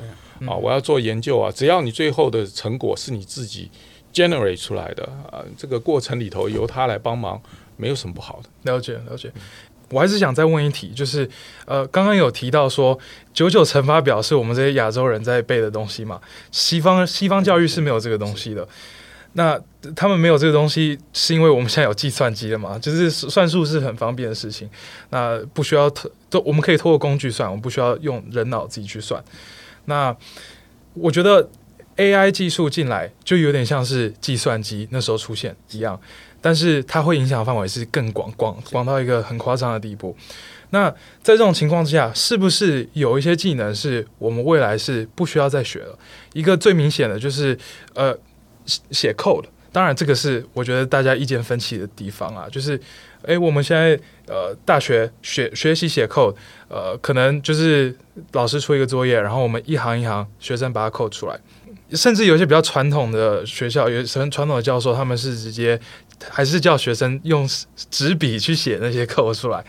[0.46, 1.52] 啊，我要做研究啊！
[1.54, 3.70] 只要你最后的成果是你自己
[4.10, 7.38] generate 出来的啊，这个过程里头由他来帮忙，
[7.76, 8.72] 没有什么不好的。
[8.72, 9.30] 了解，了解。
[9.92, 11.28] 我还是想再问一题，就是
[11.66, 12.98] 呃，刚刚有提到说
[13.32, 16.20] 九九乘法表是我们这些亚洲人在背的东西嘛？
[16.50, 18.66] 西方西方教育是没有这个东西的。
[19.34, 19.58] 那
[19.96, 22.78] 他们没有这个东西，是因为我们现在有计算机了嘛？
[22.78, 24.68] 就是算数是很方便的事情，
[25.08, 29.24] 那不需要特都我们可以透过工具算，我们不需要用人脑自己去算。
[29.86, 30.14] 那
[30.92, 31.48] 我觉得
[31.96, 35.98] AI 技术进来就有点像是计算机那时候出现一样，
[36.42, 40.14] 但是它会影响范围是更广广广到一个很夸张的地步。
[40.68, 40.90] 那
[41.22, 45.98] 在这种情况之下，是不是有一些技能是我们未来是不需要再学了？
[46.34, 47.56] 一个最明显的就是
[47.94, 48.14] 呃
[48.66, 52.78] 写 code，当然这个是我觉得大家意见分歧的地方啊，就是。
[53.24, 56.34] 诶，我们现在呃，大学学学习写 code，
[56.66, 57.96] 呃，可能就是
[58.32, 61.38] 老师出一个作业，然后我们一行一行，学生把它 code 出来。
[61.92, 65.80] 甚至有一些比较传统的学校，有些传统的教授，他们是直接
[66.30, 67.48] 还是叫学生用
[67.90, 69.64] 纸笔去写那些 code 出来。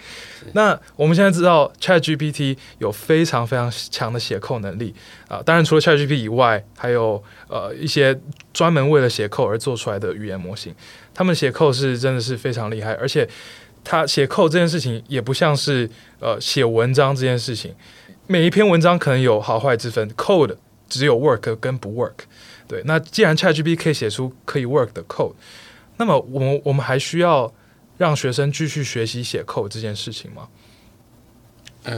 [0.53, 4.93] 那我们现在知道 ChatGPT 有非常非常强的写 code 能力
[5.27, 8.19] 啊，当然除了 ChatGPT 以外，还有呃一些
[8.51, 10.73] 专门为了写 code 而做出来的语言模型。
[11.13, 13.27] 他们写 code 是真的是非常厉害，而且
[13.83, 15.89] 他写 code 这件事情也不像是
[16.19, 17.73] 呃写文章这件事情，
[18.27, 20.56] 每一篇文章可能有好坏之分，code
[20.89, 22.25] 只有 work 跟不 work。
[22.67, 25.33] 对，那既然 ChatGPT 可以写出可以 work 的 code，
[26.04, 27.49] 那么我们我们还需要
[27.97, 30.49] 让学生继续学习写 code 这件事情吗？
[31.83, 31.95] 呃，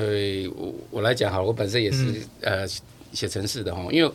[0.56, 2.04] 我我来讲好了，我本身也是、
[2.42, 2.68] 嗯、呃
[3.12, 4.12] 写程式的哈，因为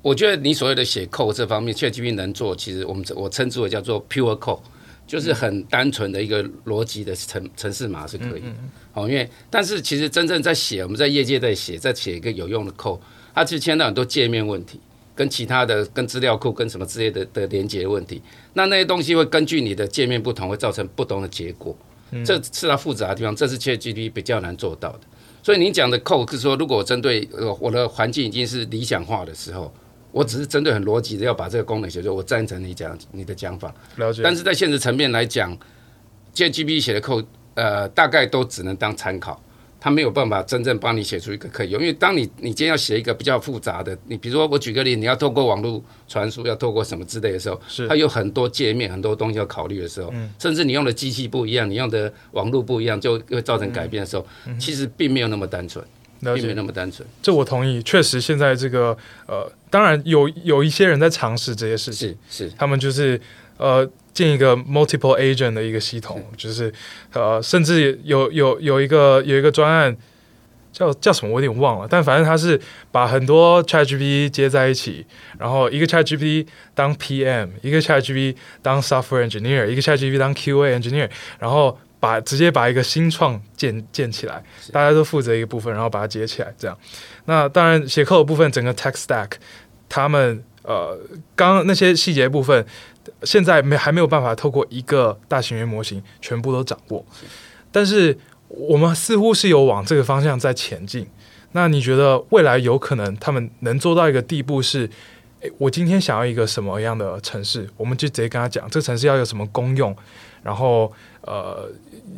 [0.00, 4.60] 我觉得你所谓的写 code 这方面，ChatGPT 能做，其实我们我称之为叫做 pure code，
[5.06, 8.44] 就是很单纯的一个逻辑的程程式码是可以。
[8.92, 12.98] 好、嗯，因为但是其实真正在写，我们在业界在写，在写一个有用的 code，
[13.34, 14.80] 它其实牵到很多界面问题，
[15.14, 18.20] 跟其他的跟资料库跟什么之类的的连接问题，
[18.54, 21.76] 那那些东西会根据你的界面不同，会造成不同的结果。
[22.10, 25.00] 嗯、这是它复杂的地方，这是 ChatGPT 比较难做到的。
[25.42, 29.72] 所以你讲的 code 是说，如果我针对呃我的环境已经是理想化的时候，
[30.10, 33.74] 我只是针对很逻辑的要把这个功能写出，我赞成你讲你的讲法。
[33.96, 34.22] 了解。
[34.22, 35.56] 但是在现实层面来讲
[36.34, 39.42] ，ChatGPT 写的 code 呃大概都只能当参考。
[39.84, 47.86] 他没有办法真正帮你写出一个可以用，因为当你你今天要写一个比较复杂的，你比如说我举个例，你要透过网络传输，要透过什么之类的时候，是。
[47.86, 55.84] 它有很多界面、很多东西要考虑的时候，嗯、甚至你用的机器不一样，你用的网络不一样，就会造成改变的时候，嗯、其实并没有那么单纯，
[56.18, 57.06] 并没有那么单纯。
[57.20, 63.20] 这我同意，确实现在这个呃，当然有有一些人在尝试这些事情，是是，他们就是
[63.58, 63.86] 呃。
[64.14, 66.72] 建一个 multiple agent 的一个系统，就是
[67.12, 69.94] 呃，甚至有有有一个有一个专案
[70.72, 71.88] 叫叫什么，我有点忘了。
[71.90, 72.60] 但反正他是
[72.92, 75.04] 把很多 ChatGPT 接在一起，
[75.36, 81.10] 然后一个 ChatGPT 当 PM，一个 ChatGPT 当 software engineer，一个 ChatGPT 当 QA engineer，
[81.40, 86.78] 然后把直接把一个新创建建起来，大家都负责一个部分，然后把它接起来，这样。
[87.24, 89.30] 那当然写 code 的部分，整个 tech stack，
[89.88, 90.96] 他们呃，
[91.34, 92.64] 刚刚那些细节部分。
[93.22, 97.04] 现在没还没有办法透过一个大型语言模型全部都掌握，
[97.70, 98.16] 但是
[98.48, 101.06] 我们似乎是有往这个方向在前进。
[101.52, 104.90] 那你觉得未来有可能他们能做到一个地步是，
[105.40, 109.96] 诶，我今天想要一个什么样的城市，我们就直接跟他讲，这个城市要有什么功用，
[110.42, 111.70] 然后呃，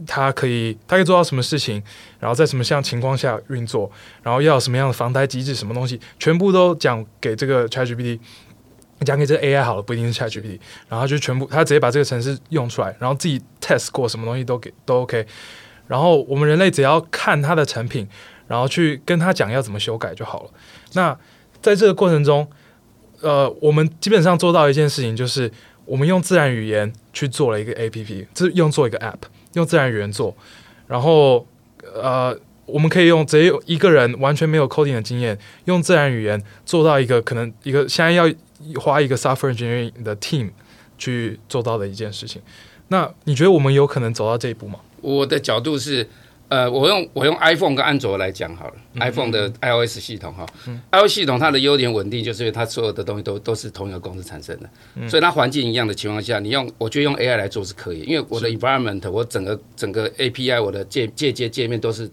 [0.07, 1.83] 它可以它可以做到什么事情，
[2.19, 3.91] 然后在什么样情况下运作，
[4.23, 8.19] 然后要有什么样的防呆机制，什么东西全部都讲给这个 ChatGPT。
[9.05, 15.27] 讲给这 AI 好了，不一定是 ChatGPT，然后就全部他直接把这个程式用出来，然后自己 test 过什么东西都给都 OK，
[15.87, 18.09] 然后我们人类只要看它的成品，
[18.49, 20.51] 然后去跟他讲要怎么修改就好了。
[20.95, 21.17] 那
[21.61, 22.49] 在这个过程中，
[23.21, 25.53] 呃，我们基本上做到一件事情，就是
[25.85, 29.19] 我们用自然语言去做了一个 APP，这用做一个 App，
[29.53, 30.35] 用自然语言做，
[30.87, 31.47] 然后
[31.95, 32.35] 呃，
[32.65, 38.27] 我们可以用只有一个人完全没有 coding 的经验，用自然语言做到一个可能一个现在要。
[38.75, 40.51] 花一个 software engineering 的 team
[40.99, 42.43] 去做到的一件事情，
[42.89, 44.81] 那你觉得我们有可能走到这一步吗？
[45.03, 46.09] 我的角度是，
[46.49, 62.11] 呃，我用我用 iPhone 跟安卓来讲好了、嗯、，iPhone 的 iOS 系统哈、嗯、，iOS 系统它的优点稳定，就是因为它所有的东西都都是同一个公司产生的，嗯、所以它环境一样的情况下，你用我觉得用 AI 来做是可以，因为我的 environment 我整个整个 API 我的界界界界面都是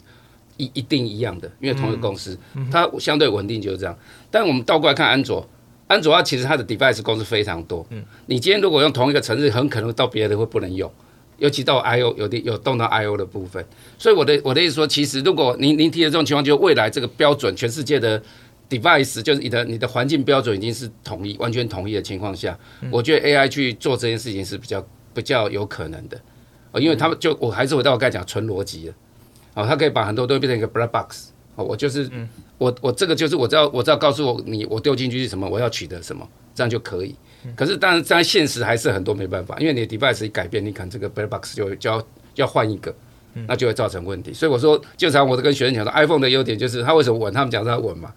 [0.58, 3.98] 一一定一样的，因为同一个公司，嗯、它相对稳定就是这样。
[4.30, 5.48] 但我们倒过来看安卓。
[5.88, 10.92] 安卓它其实它的 device 公司非常多，嗯，你今天如果用同一个城市，很可能到别的会不能用，
[11.38, 13.64] 尤其到 I/O 有的有动到 I/O 的部分。
[13.98, 18.22] 所以我的我的意思说，其实如果您您提的这种情况，就未来这个标准，全世界的
[18.70, 22.58] device 就是你的你的环境标准已经是统一完全统一的情况下，
[22.90, 26.18] 我觉得 AI 去做这件事情是比较比较有可能的，
[26.72, 28.94] 哦，因为他们就我还是回到我刚才讲纯逻辑的，
[29.54, 31.33] 哦，它可以把很多东西变成一个 black box。
[31.56, 32.28] 哦，我就是，嗯、
[32.58, 37.16] 我我这个就是我知道，我知道告诉我你，我丢进去是什么，我要取得什么，这样就可以。
[37.46, 42.94] 嗯、可是，当然在现实还是很多没办法，因为你的 device 一改变，你可能这个 black box 就就要要换一个，
[43.48, 44.32] 那就会造成问题。
[44.32, 47.32] 嗯、所以我说，就常我都跟学生讲说，iPhone 的优点就是它为什么稳？
[47.34, 48.14] 他们讲它稳嘛，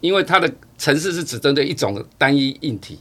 [0.00, 2.98] 因为它的程式是只针对一种单一硬体，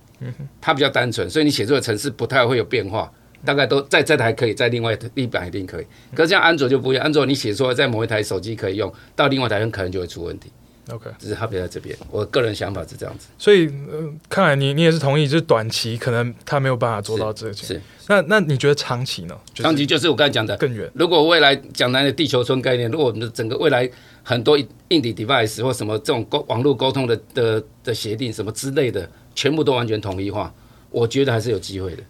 [0.62, 3.12] 它比较单纯，所以你写作的程式不太会有变化。
[3.46, 5.86] 大概都在这台可以，在另外一版一定可以。
[6.16, 10.52] 可是像安卓就不一样，安卓你写出来在某一台手机可以用，到另外一台可能就会出问题。
[10.92, 11.96] OK，只是差别在这边。
[12.10, 13.28] 我个人想法是这样子。
[13.38, 17.68] 所以，呃，看来你你也是同意，就是短期可能他没有办法做到这些。
[17.68, 17.82] 是。
[18.08, 19.38] 那那你觉得长期呢？
[19.54, 20.90] 长期就是我刚才讲的更远。
[20.96, 23.88] 如果未来讲来的地球村概念，如果我们的整个未来
[24.24, 30.52] 很多硬体 device 或什么这种沟网络沟通的的的协定什么之类的，全部都完全统一化，
[30.90, 32.02] 我觉得还是有机会的。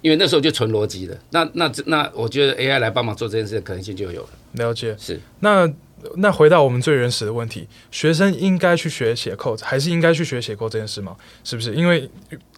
[0.00, 4.28] 因为那时候就纯逻辑的，那那那我觉得 AI 来帮忙做这件事的可能性就有了。
[4.52, 5.20] 了解，是。
[5.40, 5.68] 那
[6.16, 11.16] 那回到我们最原始的问题，学生应该去学写 code，还是应该去学写 code 这件事吗？
[11.42, 11.74] 是不是？
[11.74, 12.08] 因为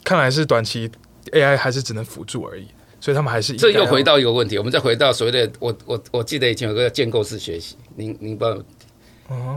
[0.05, 0.91] 看来是短期
[1.32, 2.66] AI 还是只能辅助而已，
[3.01, 8.62] 所以他们还是这又回到一个问题，我们再回到所谓的我我我记得以前有个叫建构式学习，您您不知道。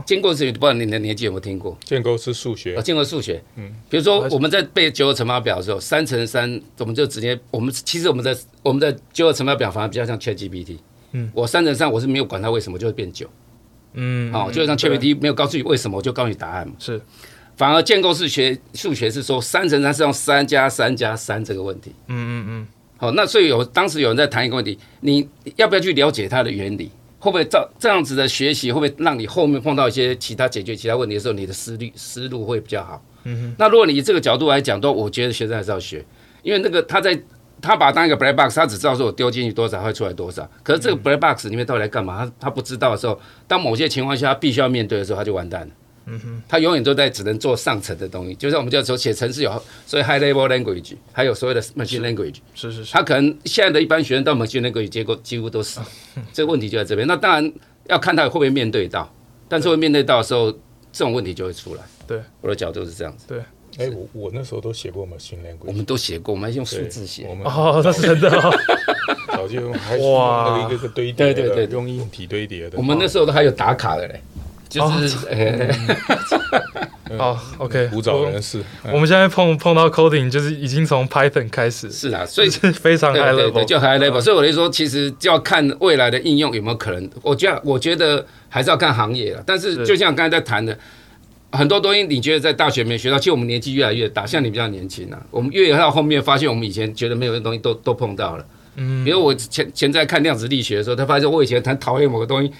[0.06, 1.76] 建构式，不知道你的年纪有没有听过？
[1.84, 3.42] 建构式数学啊，建构数学。
[3.56, 10.78] 嗯，比如说我们在背九九乘法表的时候，三乘三，我们就直接，我们其实我们在我们在九九乘法表反而比较像 ChatGPT。
[11.12, 13.28] 嗯，我三乘三我是没有管它为什么就会变九，
[13.94, 16.74] 嗯，好，就像 GPT 没有告诉你为什么，我就告诉你答案嘛。
[16.78, 17.00] 是，
[17.56, 21.92] 反而建构式学数学是说三乘三是用三加三加三这个问题。
[22.08, 22.66] 嗯嗯嗯。
[22.96, 26.90] 好，那所以有当时有人在谈一个问题，你要不要去了解它的原理？
[27.24, 33.02] 会不会照这样子的学习，会不会让你后面碰到一些其他解决其他问题的时候，你的思虑思路会比较好？
[33.22, 33.56] 嗯哼。
[33.58, 36.04] 那如果你以这个角度来讲，都我觉得学生还是要学，
[36.42, 37.18] 因为那个他在
[37.62, 42.26] 他把它当一个 black box，他只知道说我丢进去多少会出来多少，可是这个 black box 里面到底来干嘛？
[42.26, 43.18] 他他不知道的时候，
[43.48, 45.68] 当某些情况下他必须要面对的时候，他就完蛋了。
[46.06, 55.80] 嗯哼，他永远都在只能做上层的东西，就像我们叫做写程式有，所以 high level language，还有所谓的 machine language，是是是，他可能现在的一般学生到 machine language 结果几乎都死，
[56.32, 57.08] 这个问题就在这边。
[57.08, 57.52] 那当然
[57.88, 59.12] 要看他会不会面对到，
[59.48, 60.50] 但是会面对到的时候，
[60.92, 61.82] 这种问题就会出来。
[62.06, 63.24] 对，我的角度是这样子。
[63.26, 63.38] 对，
[63.78, 67.26] 哎，我我那时候都写过 machine language，我们都写过，我们还用数字写。
[67.26, 68.30] 我们哦，那是真的。
[69.34, 72.78] 早就用还是用一个一个堆叠，对对对，用硬体堆叠的。
[72.78, 74.20] 我们那时候都还有打卡的嘞。
[74.68, 75.16] 就是，
[77.16, 78.60] 好，OK，古早人士。
[78.92, 81.90] 我们现在碰碰到 coding，就是已经从 Python 开始。
[81.90, 84.20] 是啊，所以是 非常 high level，就 high level。
[84.20, 87.08] 所以我就说，其实就要看未来的应用有没有可能。
[87.22, 89.42] 我觉得，我觉得还是要看行业了。
[89.46, 90.76] 但是，就像刚才在谈的，
[91.52, 98.44] 很多东西你觉得在大学没学到，其实我们年纪越来越大，像你比较年轻啊，我们越到后面发现，我们以前觉得没有的东西都都碰到了。
[98.76, 102.50] 嗯，比如我前前在看量子力学的时候，他发现我以前很讨厌某个东西。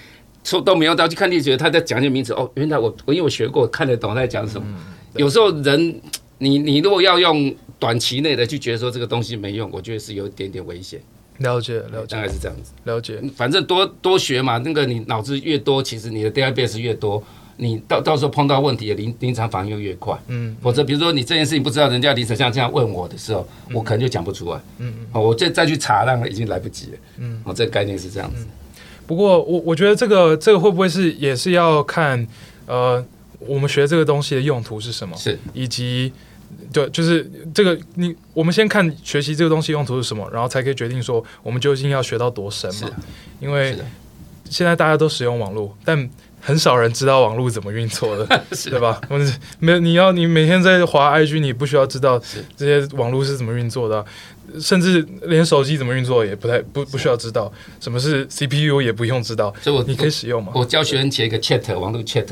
[0.45, 4.67] 说都没有到去看历史，他在讲一些名词哦，原来我我因为我学过，看得懂他在讲什么。
[4.69, 4.77] 嗯、
[5.17, 6.01] 有时候人，
[6.39, 11.01] 你你如果要用短期内的去觉得说这个东西没用，我觉得是有一点点危险。
[11.39, 12.73] 了解了解，大概是这样子。
[12.85, 17.21] 了解，反正多多学嘛，那个你脑子越多，其实你的 database 越多，
[17.57, 20.17] 你到到时候碰到问题的临临场反应又越快。
[20.29, 24.61] 嗯，否则比如说你这件事情不知道，人家临场像这样问我的时候，嗯、我可能就讲不出来。
[24.79, 26.99] 嗯嗯，好，我再再去查，那个已经来不及了。
[27.19, 28.45] 嗯，哦，这个概念是这样子。
[28.45, 28.49] 嗯
[29.07, 32.27] 不过我我觉得这个这个会不会是也是要看
[32.67, 33.05] 呃
[33.39, 35.17] 我们学这个东西的用途是什么？
[35.17, 36.13] 是以及
[36.73, 42.91] 对，就是这个你我们先看学习这个东西用途是什么，然后才可以决定说我们究竟要学到多深嘛？
[43.41, 43.77] 因为
[44.49, 46.09] 现在大家都使用网络，但
[46.45, 49.01] 很少人知道网络怎么运作的， 对吧？
[49.59, 52.21] 没有你要你每天在滑 IG，你不需要知道
[52.57, 54.05] 这些网络是怎么运作的。
[54.61, 60.53] 甚至连手机怎么运作也不太不不需要知道，什么是 CPU 也不用知道，所以我你可以使用吗？
[60.55, 62.27] 我教学生写一个 Chat 网络 Chat，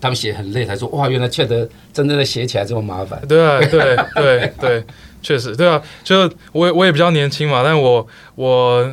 [0.00, 1.48] 他们写很累，才说哇，原来 Chat
[1.92, 3.20] 真正的写起来这么麻烦。
[3.26, 4.84] 对啊，对对对，
[5.22, 8.92] 确实对啊，就我我也比较年轻嘛，但我我。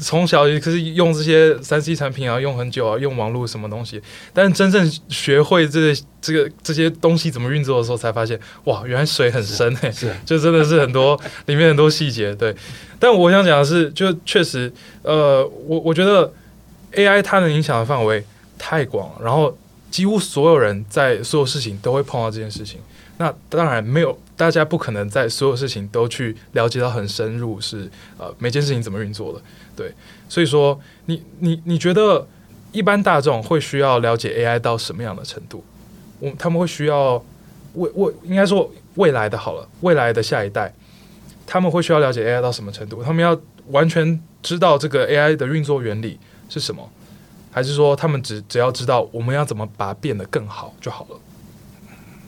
[0.00, 4.02] 从小也可是用这些三 C 产品啊，用很久啊，用网络什么东西。
[4.34, 12.34] 但是真正学会这个、这个这些东西怎么运作的时候，才发现哇，原来水很深哎、欸，是，就真的是很多里面很多细节。
[12.34, 12.52] 对，
[12.98, 14.70] 但我想讲的是，就确实，
[15.02, 16.32] 呃，我我觉得
[16.94, 18.24] AI 它能影响的范围
[18.58, 19.56] 太广了，然后
[19.92, 22.80] 几乎所有人在所有事情都会碰到这件事情。
[23.18, 29.42] 那当然没有，大家不可能在所有事情都去了解到很深入，是呃每件事情怎么运作的。
[29.76, 29.92] 对，
[30.28, 32.26] 所以说你你你觉得
[32.72, 35.64] 一般大众会需要了解 AI 到什么样的程度？
[36.20, 37.22] 我他们会需要
[37.74, 40.72] 未未应该说未来的好了，未来的下一代
[41.46, 43.02] 他们会需要了解 AI 到什么程度？
[43.02, 43.38] 他们要
[43.68, 46.88] 完全知道这个 AI 的运作原理是什么，
[47.50, 51.18] 还是说他们只只要知道我们要怎么把它变得更好就好了？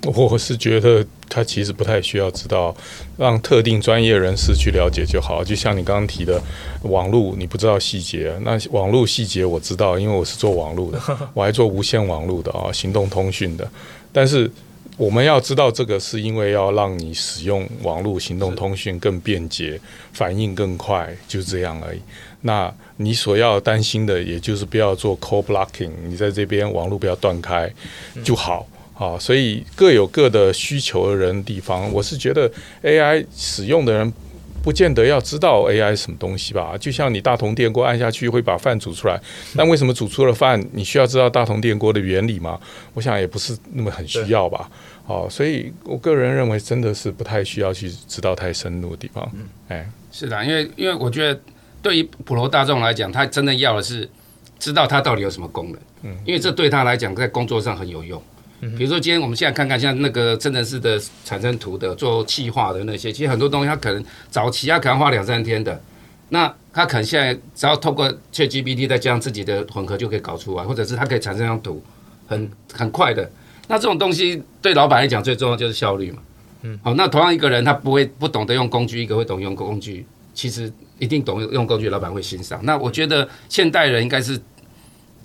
[0.05, 2.75] 我是觉得他其实不太需要知道，
[3.19, 5.45] 让特定专业人士去了解就好。
[5.45, 6.43] 就像你刚刚提的
[6.83, 11.01] 网络，你不知道细节，那网络细节我知道，因为我是做网络的，
[11.35, 13.71] 我还做无线网络的啊，行动通讯的。
[14.11, 14.51] 但是
[14.97, 19.79] 我们要知道这个，是因为要让你使用网络行动通讯更便捷，
[20.15, 22.01] 反应更快，就这样而已。
[22.43, 27.71] 那你所要担心的，也就是不要做 code blocking，你在这边网络不要断开
[28.25, 28.67] 就好。
[29.01, 32.51] 啊，所以各有各的需求的人地方，我是觉得
[32.83, 34.13] AI 使用的人
[34.63, 36.77] 不见得要知道 AI 什么东西吧。
[36.79, 39.19] 就像你大同电锅按下去会把饭煮出来，
[39.57, 42.61] 但为什么煮出了饭，你需要知道大同电锅的原理吗？
[42.93, 44.71] 我想也不是那么很需要吧。
[45.07, 49.27] 哦，所以我个人认为真的是不太需要去知道太深入的地方。
[49.35, 51.41] 嗯，哎，是的，因为因为我觉得
[51.81, 54.07] 对于普罗大众来讲，他真的要的是
[54.59, 55.81] 知道它到底有什么功能。
[56.03, 58.23] 嗯，因为这对他来讲在工作上很有用。
[58.77, 65.81] 比如说，今天我们现在看看像那个生成式的产生图的、做气化的那些，其实很多东西它可能早期它可能花两三天的，
[66.29, 71.83] 那它可能现在只要透过 ChatGPT 再加上自己的混合就可以搞出来，或者是它可以产生一张图，
[72.27, 73.31] 很很快的。
[73.67, 76.19] 那这种东西对老板来讲最重要就是效率嘛。
[76.61, 80.05] 嗯，好，那同样一个人他不会不懂得用工具，一个会懂用工具，
[80.35, 82.61] 其实一定懂用工具，老板会欣赏。
[82.65, 84.39] 那我觉得现代人应该是。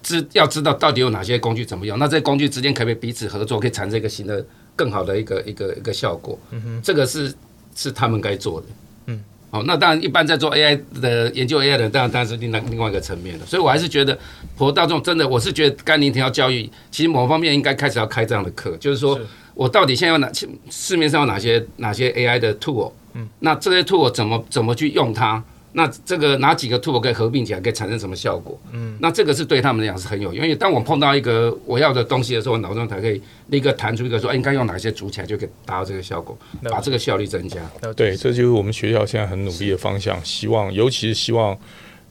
[0.05, 4.45] 知要知道到底有哪些工具怎么用，那这些工具之间可不可以彼此合作，可以产生一个新的
[4.75, 6.37] 更好的一个一个一个效果？
[6.51, 7.33] 嗯哼，这个是
[7.75, 8.67] 是他们该做的。
[9.07, 13.45] 嗯，好，那当然一般在做 AI 的研究 AI 的，当然当然是另外另外一个层面的。
[13.47, 14.15] 所以我还是觉得
[14.55, 19.19] 普罗大众真的，我是觉得甘宁提到教育，其实某方面应该开始要开这样的课，就是说
[19.55, 20.31] 我到底现在有哪
[20.69, 25.43] 市面上有哪些哪些 AI 的 tool，嗯，那这些 tool 怎么怎么去用它？
[25.77, 28.57] 那这个哪几个 tool 可以合并起来，可以产生什么效果？
[28.71, 37.59] 嗯，那这个是对他们来讲是很有用，因为当我碰到一个我要的东西的时候，我脑中才可以立刻弹出一个说，哎，应该用哪些组起来就可以达到这个效果，把这个效率增加。
[37.93, 41.57] 对，这就是我们学校现在很努力的方向，希望尤其是希望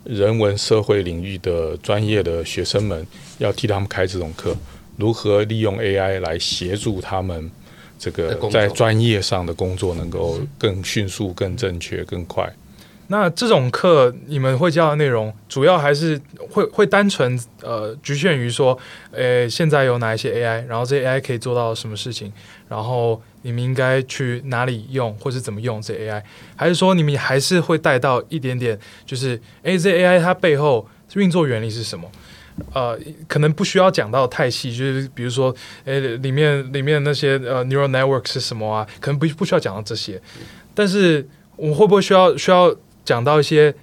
[0.05, 3.07] 人文社会领域的专业的学生们
[3.39, 4.55] 要替他们开这种课，
[4.99, 7.51] 如何利用 AI 来协助他们
[7.99, 12.47] 这个在专业上的工作能够更迅速、更正确、更快。
[13.09, 16.19] 那这种课你们会教的内容，主要还是
[16.51, 18.79] 会会单纯呃局限于说，
[19.13, 22.33] 诶，现在有哪一些 AI，然后这 AI 可以做到什么事情，
[22.67, 26.23] 然后你们应该去哪里用，或是怎么用这 AI，
[26.57, 32.11] 还是说你们还是会带到一点点，就是 A 这 AI 它背后运作原理是什么？
[32.73, 32.99] 呃，
[33.29, 38.87] 可能不需要讲到太细，就是比如说，诶，里面里面那些呃 neural network 是什么啊？
[38.99, 40.19] 可能不不需要讲到这些，
[40.73, 42.75] 但是我会不会需要需要？
[43.05, 43.75] 讲到一些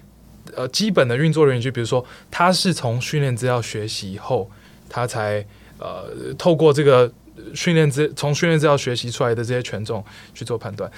[0.56, 4.50] 呃基本的运作原理，就比如说，他是从训练资料学习以后，
[4.90, 5.46] 他才
[5.78, 7.12] 呃透过这个
[7.54, 10.04] 训练资从训练资料学习出来的这些权重
[10.34, 10.92] 去做判断，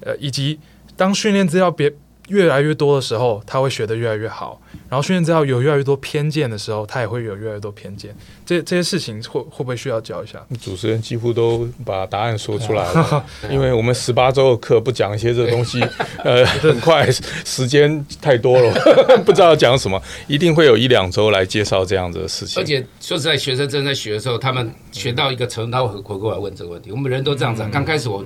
[0.00, 0.58] 呃，以及
[0.96, 1.92] 当训练资料别。
[2.28, 4.60] 越来越多的时候，他会学得越来越好。
[4.88, 8.14] 然后训练资料有越来越多偏见的时候，他也会有越来越多偏见。
[8.44, 10.44] 这这些事情会会不会需要教一下？
[10.60, 15.80] 主持人几乎都把答案说出来了，因为我们十八周的课不讲一些这个东西，
[16.22, 18.72] 呃，很快时间太多了，
[19.24, 22.62] 不知道讲什么，一定会有一两周来介绍这样子的事情。
[22.62, 26.92] 而且说实在，学生正在学的时候，他们学到一个程度，他会回过来问这个问题。
[26.92, 28.24] 我们人都这样子，刚开始我。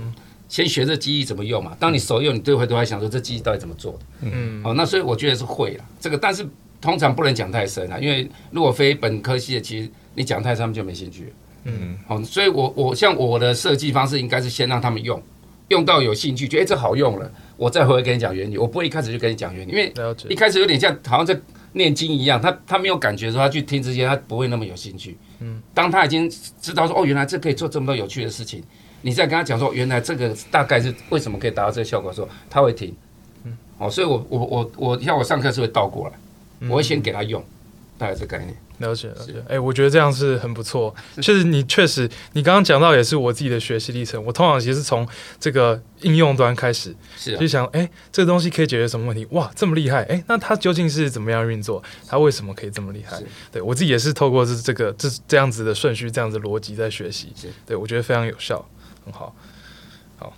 [0.49, 1.77] 先学这机器怎么用嘛？
[1.81, 3.99] 当你手用，你对会都在想说这机器到底怎么做的。
[4.23, 6.47] 嗯，好，那所以我觉得是会了这个，但是
[6.81, 11.33] 通常不能讲太深啊，因为如果非本科系的，其实你讲太深，他们就没兴趣。
[11.65, 15.21] 嗯，好，所以我我像我的设计方式，应该是先让他们用，
[15.69, 18.57] 用到有兴趣，觉得这好用了，我再回来跟你讲原理。
[18.57, 19.93] 我不会一开始就跟你讲原理，因为
[20.29, 21.37] 一开始有点像好像在
[21.73, 25.19] 念经一样，他他没有感觉说他去听这些，他不会那么有兴趣。
[25.41, 26.31] 嗯，当他已经
[26.61, 28.63] 知道说哦，原来这可以做这么多有趣的事情。
[29.07, 32.93] 你再跟他讲说，原来这个大概是为什么可以达到这个效果的时候，他会停。
[33.45, 36.15] 嗯，哦，所以我我我我像我上课是会倒过来，
[36.59, 37.41] 嗯、我会先给他用，
[37.97, 38.53] 大概这概念。
[38.79, 40.95] 了解了解，哎、欸，我觉得这样是很不错。
[41.23, 44.23] 确实，你确实，你刚刚讲到也是我自己的学习历程。
[44.23, 45.07] 我通常其实是从
[45.39, 49.25] 这个应用端开始，是、啊、就想，哎、欸，这个东西可以解决什么问题？
[49.31, 50.03] 哇，这么厉害！
[50.03, 51.81] 哎、欸，那它究竟是怎么样运作？
[52.09, 53.17] 它为什么可以这么厉害？
[53.51, 57.33] 对我自己也是透过这这个这这样子的顺序，这样子逻辑在学习。
[57.65, 58.63] 对我觉得非常有效。
[59.07, 59.35] 很好，
[60.19, 60.35] 好。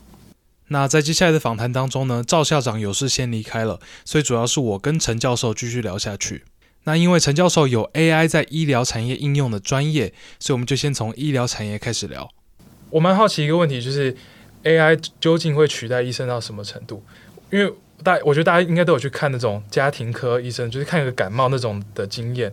[0.69, 6.45] 那在接下来的访谈当中呢，赵校长有事先离开了，所以主要是我跟陈教授继续聊下去。
[6.85, 12.31] 那因为陈教授有 AI 在医疗产业应用的专业，所以我们就先从医疗产业开始聊。
[12.91, 14.15] 我蛮好奇一个问题，就是
[14.65, 17.03] AI 究竟会取代医生到什么程度？
[17.51, 22.53] 因为大，我觉得大家应该都有去看那种家庭科医生，就是看一个感冒那种的经验。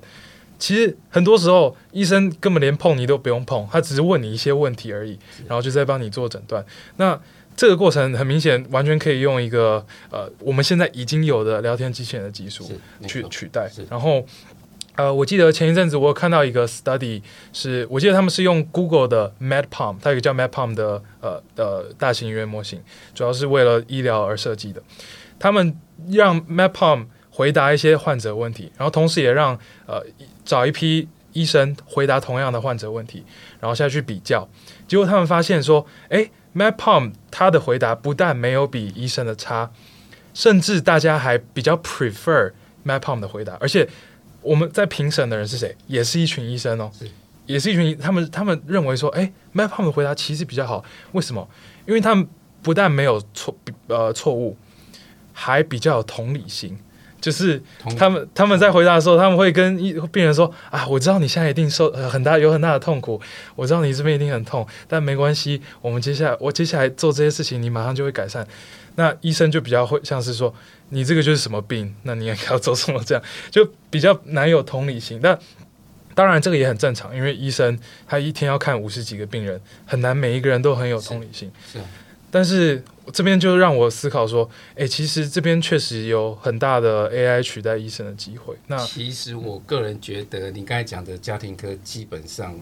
[0.66, 5.16] 其实很多时候，医生根本连碰你都不用碰，他只是问你一些问题而已，
[5.48, 6.66] 然后就在帮你做诊断。
[6.98, 7.22] 那
[7.56, 12.68] 这个过程很明显，完全可以用一个呃我们现在已经有的聊天机器人的技术
[13.06, 13.70] 去取代。
[13.92, 14.26] 然后
[14.96, 17.22] 呃，我记得前一阵子我有看到一个 study，
[17.54, 22.82] 是我记得他们是用 Google 的 MedPalm，它有一个叫 MedPalm 的呃的大型语言模型，
[23.14, 24.82] 主要是为了医疗而设计的。
[25.38, 25.78] 他们
[26.10, 29.56] 让 MedPalm 回答一些患者问题，然后同时也让
[29.86, 30.04] 呃。
[30.46, 33.26] 找一批医生回答同样的患者问题，
[33.60, 34.48] 然后下去比较，
[34.88, 39.72] 结果他们发现说，诶，MedPalm 他的回答不但没有比医生的差，
[40.34, 42.54] 甚至大家还比较 prefer
[42.86, 43.90] MedPalm 的回答，而且
[44.42, 45.76] 我们在评审的人是谁？
[45.88, 47.10] 也是一群医生哦，是
[47.48, 51.48] 也是一群，他们他们认为说，诶，MedPalm 的回答其实比较好，为什么？
[51.86, 52.28] 因为他们
[52.62, 53.56] 不但没有错，
[53.88, 54.56] 呃，错误，
[55.34, 56.78] 还比较有同理心。
[57.26, 57.60] 就是
[57.98, 59.76] 他们他们在回答的时候，他们会跟
[60.12, 63.20] 病人说啊，我知道你现在一定受 很大有很大的痛苦，
[63.56, 68.46] 我知道你这边一定很痛，但没关系，我们接下来我接下来做这些事情，你马上就会改善。
[68.94, 70.54] 那医生就比较会像是说，
[70.90, 75.20] 你这个就是什么病，那你也要做什么这样， 就比较难有同理心。
[75.20, 75.36] 但
[76.14, 77.76] 当然这个也很正常，因为医生
[78.08, 81.52] 他一天要看五十几个病人，很难每一个人都很有同理心。
[81.66, 81.80] 是。
[81.80, 81.86] 是
[82.30, 82.84] 但是
[83.14, 88.56] 这边就让我思考说，哎，其实这边确实有很大的 AI 取代医生的机会。
[88.68, 92.58] 那其实我个人觉得，你刚才讲的家庭科基本上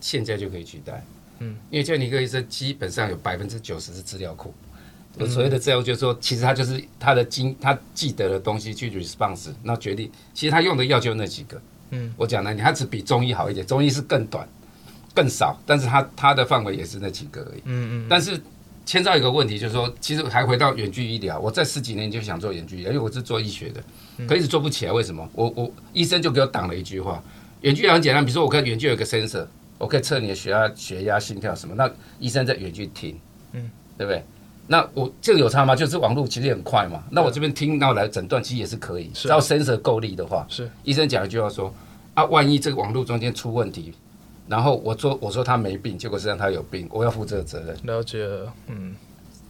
[0.00, 1.04] 现在就可以取代，
[1.40, 4.52] 嗯，因为家庭科医生基本上有百分之九十是资料库。
[5.18, 11.60] 我所谓的资料就是说，其实他就是他的经他记得的东西去 response，那决定其实他用的药就那几个。
[11.90, 14.48] 嗯，我讲了，你，他只比中医好一点，中医是更短、
[15.14, 17.60] 更少，但是他他的范围也是那几个而已。
[17.64, 18.06] 嗯嗯。
[18.08, 18.40] 但是
[18.84, 23.82] 牵涉一个问题，就是说，其实还回到远距医疗，我在十几年就想做远距医疗，因为我是做医学的，
[24.26, 24.92] 可一直做不起来。
[24.92, 25.28] 为什么？
[25.34, 27.22] 我我医生就给我挡了一句话：
[27.60, 29.46] 远距很简单，比如说我看远距有个 sensor，
[29.78, 33.18] 我可以测你的血压、血压、心跳什么，那医生在远距听，
[33.52, 34.22] 嗯，对不对？
[34.68, 35.74] 那我这个有差吗？
[35.74, 37.02] 就是网络其实也很快嘛。
[37.10, 40.46] 那我这边听到来诊断其实也是可以，只要 sensor 够力的话。
[40.48, 40.70] 是。
[40.84, 41.74] 医生讲一句话说：
[42.14, 43.92] 啊，万一这个网络中间出问题，
[44.48, 47.76] 然后我说我说他没病，结果实际上他有病，我要负这个责任。
[47.84, 48.94] 了解了，嗯。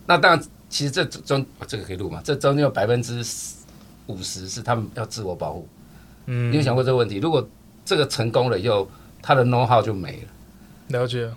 [0.06, 2.20] 那当然，其实这中这个可以录嘛？
[2.24, 3.24] 这中间有百分之
[4.06, 5.68] 五十是他们要自我保护。
[6.26, 6.50] 嗯。
[6.52, 7.18] 你有想过这个问题？
[7.18, 7.48] 如果
[7.84, 8.88] 这个成功了以后，
[9.20, 11.00] 他的 know how 就没了。
[11.00, 11.30] 了解。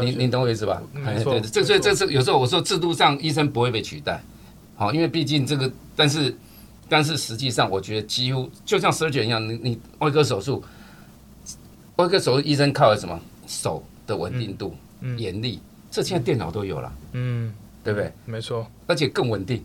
[0.00, 0.82] 你你懂我意思吧？
[1.04, 4.22] 哎，对，这所以这是有时候我说制度上医生不会被取代，
[4.74, 6.34] 好，因为毕竟这个，但是
[6.88, 10.64] 但是实际上我觉得几乎就像 surgeon 一样，你你外科手术，
[12.02, 13.18] 外科手术医生靠的什么？
[13.46, 14.74] 手的稳定度、
[15.16, 17.52] 眼力，这现在电脑都有了，嗯，
[17.84, 18.12] 对不对？
[18.24, 19.64] 没错，而且更稳定。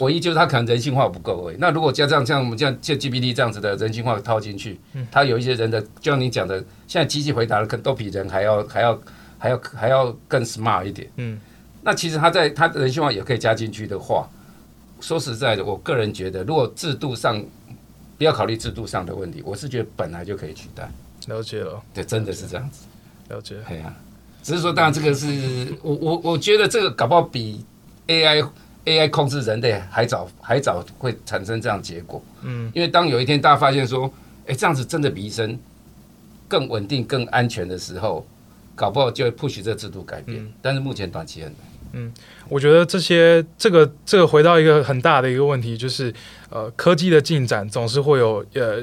[0.00, 1.56] 唯一就是他可能人性化不够而已。
[1.58, 4.78] 那如果加上像我们这样像 GPT 这样子的人性化套进去，
[5.10, 8.98] 它有一些人的，就像你讲的，现在机器回答的可能都比人还要还要。
[9.42, 11.40] 还要还要更 smart 一点，嗯，
[11.80, 14.28] 那其实他在他人性化也可以加进去的话，
[15.00, 17.42] 说实在的，我个人觉得，如果制度上
[18.18, 20.92] 不要考虑制度上的问题，我是觉得本来就可以取代。
[21.30, 22.84] 了解了，对，真的是这样子。
[23.28, 23.96] 了解，对啊，
[24.42, 27.64] 只是说，当然这个是我我我觉得这个搞不好比
[28.06, 28.46] AI
[28.84, 34.12] AI 控制人类还早还早会产生这样结果，嗯，因为当有一天大家发现说，
[34.46, 35.58] 哎，这样子真的比医生
[36.48, 38.26] 更稳定、更安全的时候。
[38.76, 41.60] 搞不好就会 push 这个制度改变，嗯、但是目前短期很难。
[41.92, 42.14] 嗯，
[42.48, 46.10] 我觉得这些这个这个回到一个很大的一个问题，就是
[46.50, 48.82] 呃，科技的进展总是会有呃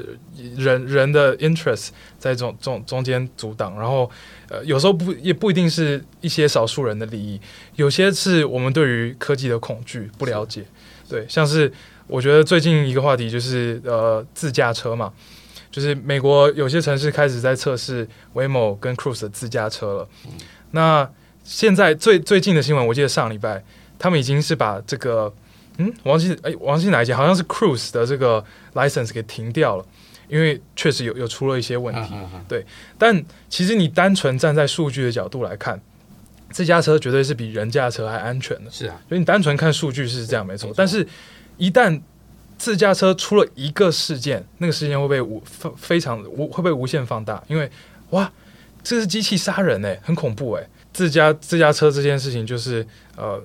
[0.56, 4.10] 人人的 interest 在中中中间阻挡，然后
[4.48, 7.40] 呃有时候不也不一定是一些少数人的利益，
[7.76, 10.64] 有些是我们对于科技的恐惧不了解。
[11.08, 11.72] 对，像是
[12.06, 15.12] 我觉得最近一个话题就是呃自驾车嘛。
[15.70, 20.08] 就是美国有些城市开始在测试 Waymo 跟 Cruise 的自驾车了。
[20.70, 21.08] 那
[21.44, 23.62] 现在最最近的新闻，我记得上礼拜
[23.98, 25.32] 他们已经是把这个，
[25.78, 29.86] 嗯，忘记哎，忘记哪一家，好像是 Cruise 的这个 license 给停掉了，
[30.28, 32.12] 因为确实有有出了一些问题。
[32.46, 32.64] 对，
[32.98, 35.80] 但其实你单纯站在数据的角度来看，
[36.50, 38.70] 自家车绝对是比人家车还安全的。
[38.70, 41.06] 是啊，所以你单纯看数据是这样没错，但是
[41.56, 42.00] 一旦
[42.56, 47.70] 自驾车出了一个事件，那个事件会被无非非常无会被无限放大，因为
[48.10, 48.32] 哇，
[48.82, 50.68] 这是机器杀人哎，很恐怖哎！
[50.92, 53.40] 自家自驾车这件事情就是呃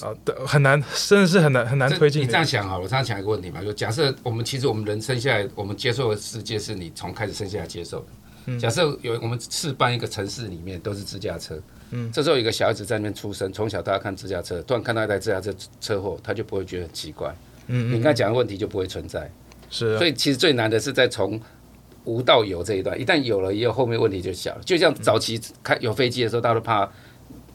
[0.00, 2.22] 呃很难，真的是很难很难推进。
[2.22, 8.06] 你这样想好了，我这样想一个问题嘛，就假设我们其实我们人生下来，我们接受的世界是你从开始生下来接受的。
[8.46, 11.56] 嗯、假设有我们试办一个城市里面都是自驾车，
[11.90, 17.32] 嗯，这时候有一个小孩子在那边出生，从小大家看自驾车，突然看到一台自驾车车祸，他就不会觉得很奇怪。
[17.68, 19.30] 嗯，你刚才讲的问题就不会存在，
[19.70, 21.40] 是，所以其实最难的是在从
[22.04, 24.60] 无到有这一段，一旦有了以后，后面问题就小了。
[24.64, 26.90] 就像早期开有飞机的时候，大家都怕，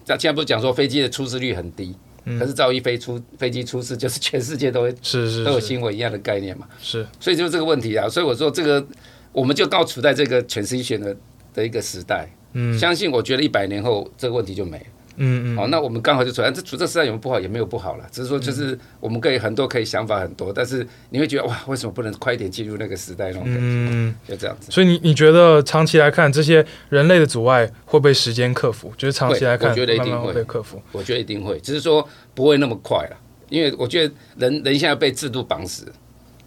[0.06, 1.94] 现在不是讲说飞机的出事率很低，
[2.40, 8.10] 可是赵一飞出飞机出事，就是全世界都会是是都有新闻一样的概念嘛，是，所以就是这个问题啊。
[8.10, 8.86] 所以我说这个，
[9.32, 11.16] 我们就到处在这个 transition 的
[11.54, 14.86] 的一个时代，嗯，相信我觉得一百年后这个问题就没了。
[15.18, 16.52] 嗯嗯，好，那我们刚好就出来。
[16.52, 17.40] 这处这时代有没有不好？
[17.40, 23.60] 也没有不好了，只是说就是我们可以很多可以想法很多，但是你会觉得哇，为什么不能快一点进入那个时代那种感觉？
[23.62, 24.72] 嗯，就这样子。
[24.72, 28.94] 所以你你觉得长期来看，这些人类的阻碍会被时间克服？
[28.98, 30.82] 就是长期来看，我觉得一定会被克服。
[30.92, 33.18] 我觉得一定会，只是说不会那么快了，
[33.50, 35.92] 因为我觉得人人现在被制度绑死，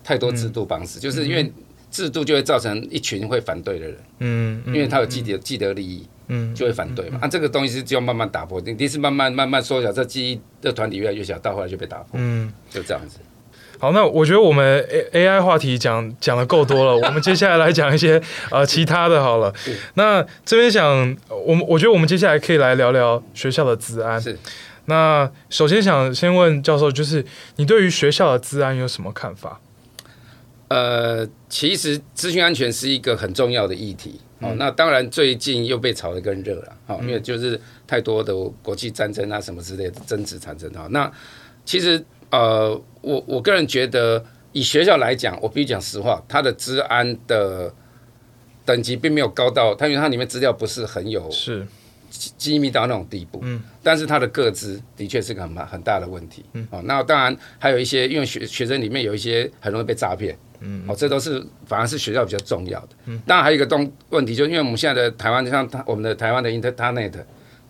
[0.04, 1.52] 太多制度绑死，就是因为
[1.90, 3.96] 制度就会造成一群会反对的人。
[4.20, 6.02] 嗯，因为他有既得既得利益。
[6.02, 6.06] 嗯，
[6.54, 7.18] 就会反对嘛。
[7.22, 12.08] 啊，这个东西是就要慢慢打破，你第一次慢慢慢慢缩小，这记忆的团体越来越小，到后来就被打破。
[12.14, 13.18] 嗯，就这样子。
[13.78, 14.78] 好，那我觉得我们
[15.12, 18.20] A AI 话题讲讲的够多了，我们接下来来讲一些
[18.52, 19.54] 呃其他的好了。
[19.94, 21.16] 那这边想，
[21.46, 24.20] 我们我觉得我们接下来可以来聊聊学校的治安。
[24.20, 24.38] 是。
[24.84, 27.24] 那首先想先问教授，就是
[27.56, 29.60] 你对于学校的治安有什么看法？
[30.68, 34.20] 呃，其实资讯安全是一个很重要的议题。
[34.40, 36.76] 哦，那当然最近又被炒得更热了。
[36.86, 40.70] 哦，因为就是太多的国际战争啊什么之类的争执产生。
[40.72, 41.10] 哈，那
[41.64, 42.70] 其实呃，
[43.02, 47.72] 我我个人觉得，以学校来讲，我必须讲实话，它的治安的
[48.64, 51.66] 等级并没有高到，它因为它里面资料不是很有是。
[52.10, 67.12] 机密到那种地步，嗯，但是他的个资的确是个很很大的问题，嗯，哦，那当然还有一些，因为学学生里面有一些很容易被诈骗，嗯，哦，这都是反而是学校比较重要的，嗯，当然还有一个东问题，就是因为我们现在的台湾，像我们的台湾的 Internet，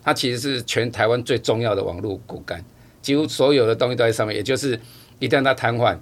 [0.03, 2.65] 它其实是全台湾最重要的网络骨干，
[3.01, 4.79] 几乎所有的东西都在上面，也就是
[5.19, 5.95] 一旦它瘫痪，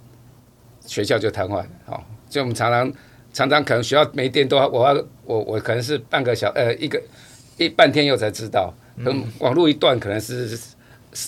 [0.85, 2.93] 学校就瘫痪，哦，所以我们常常
[3.33, 7.01] 常常可能学校没电都要，我要我我可能是半个小呃一个。
[7.59, 8.73] 一半天以后才知道，
[9.05, 10.57] 等网络一断，可能是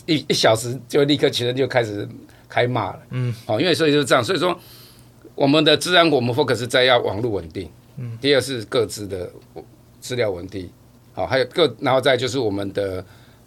[0.05, 2.07] 一一小时就立刻学生就开始
[2.47, 2.99] 开骂了。
[3.11, 4.57] 嗯，好，因为所以就是这样，所以说
[5.36, 7.69] 我们的治安，我们 focus 在要网络稳定。
[7.97, 9.29] 嗯，第二是各自的
[9.99, 10.69] 资料稳定。
[11.13, 13.03] 好，还有各，然后再就是我们的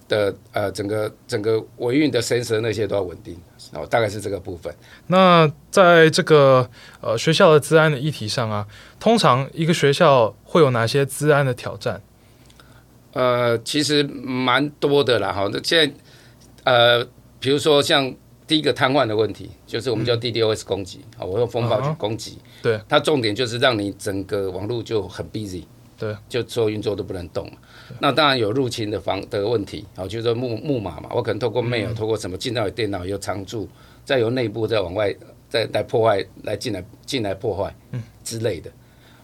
[0.07, 3.37] 的呃整个整个维运的 sensor 那些都要稳定。
[3.73, 4.73] 哦，大概是这个部分。
[5.07, 6.69] 那在这个
[7.01, 8.67] 呃学校的治安的议题上啊，
[9.01, 12.03] 通常一个学校会有哪些治安的挑战？
[13.15, 15.49] 呃，其实蛮多的啦，哈。
[15.53, 15.95] 那现在，
[16.65, 17.05] 呃，
[17.39, 18.13] 比如说像
[18.45, 22.39] 第一个瘫痪的问题，就是我们叫 DDoS 攻击，啊、嗯，我用风暴去攻击。
[22.61, 22.81] 对。
[22.89, 25.63] 它重点就是让你整个网络就很 busy，
[25.97, 27.49] 对，就所有运作都不能动。
[28.01, 33.69] 那当然有入侵的方的问题，啊，就是说木木马嘛，我可能透过 mail，、嗯、透过什么进到你电脑有常驻，
[34.05, 35.15] 再由内部再往外
[35.49, 38.69] 再来破坏，来进来进来破坏，嗯之类的。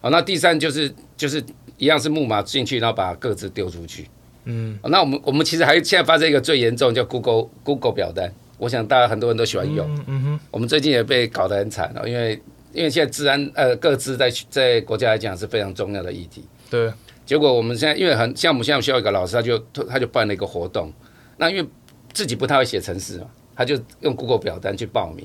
[0.00, 1.44] 好，那第三就是就是。
[1.80, 4.06] 一样是木马进去，然后把各自丢出去。
[4.44, 8.32] 嗯，那我们我们其实还现在发生一个最严重，叫 Google Google 表单。
[8.58, 9.86] 我想大家很多人都喜欢用。
[9.96, 10.40] 嗯，嗯哼。
[10.50, 12.40] 我们最近也被搞得很惨了，因为
[12.72, 16.44] 因为现在治安呃各自在在国家来讲是非常重要的议题。
[16.68, 16.92] 对。
[17.24, 19.58] 结果我们现在因为很像我们现在需要一个老师，他就
[19.88, 20.92] 他就办了一个活动。
[21.38, 21.66] 那因为
[22.12, 23.26] 自己不太会写程式嘛，
[23.56, 25.24] 他就用 Google 表单去报名。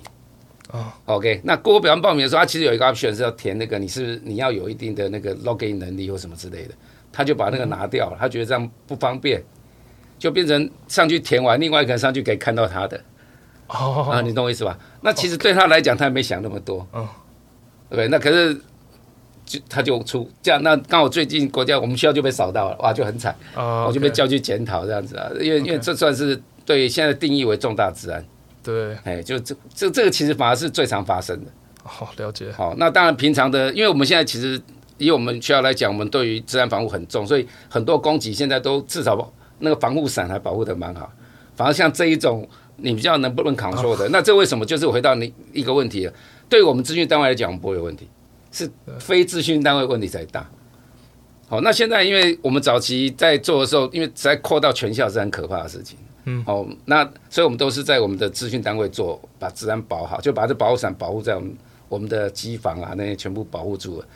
[0.72, 0.84] Oh.
[1.06, 6.74] OK，那 Google 表单报名的时候，他其实有一个 option 是要填那个你是你要有一定的那个 login 能力或什么之类的，
[7.12, 9.44] 他就把那个拿掉了，他觉得这样不方便，
[10.18, 13.00] 就变成上去填完，另外一个人上去可以看到他的。
[13.68, 14.10] 哦、oh.
[14.10, 14.78] 啊，你懂我意思吧？
[15.02, 16.86] 那其实对他来讲，他也没想那么多。
[16.94, 17.08] 嗯，
[17.90, 18.08] 对不对？
[18.08, 18.60] 那可是
[19.46, 23.36] 就他就出这样，那刚好最近国家我们学校就被扫到了，哇，就很惨。
[23.56, 23.88] Oh.
[23.88, 28.26] 我就被叫去检讨这样子啊，因为因为这算是对现在定义为重大治安。
[28.66, 31.52] 对，哎，就这这这个其实反而是最常发生的。
[31.84, 32.52] 好，了解。
[32.52, 34.60] 好，那当然平常的，因为我们现在其实
[34.98, 41.14] 以我们学校来讲，我们对于资安防护很重，所以很多攻击现在都至少那个防护伞还保护的蛮好。
[41.56, 42.48] 反而像这一种
[42.78, 44.66] 你比较能不能 control 的， 那这为什么？
[44.66, 46.14] 就是回到你一个问题了。
[46.50, 48.10] 对于我们资讯单位来讲，不会有问题，
[48.52, 50.50] 是非资讯单位问题才大。
[51.48, 55.98] 好，那现在因为我们早期在做的时候，因为实在扩到全校是很可怕的事情。
[56.26, 61.56] 嗯，哦，那所以我们都是在我们的资讯单位做，把治安保好，就把这保护伞保护在我们
[61.88, 64.08] 我们的机房啊，那些全部保护住了。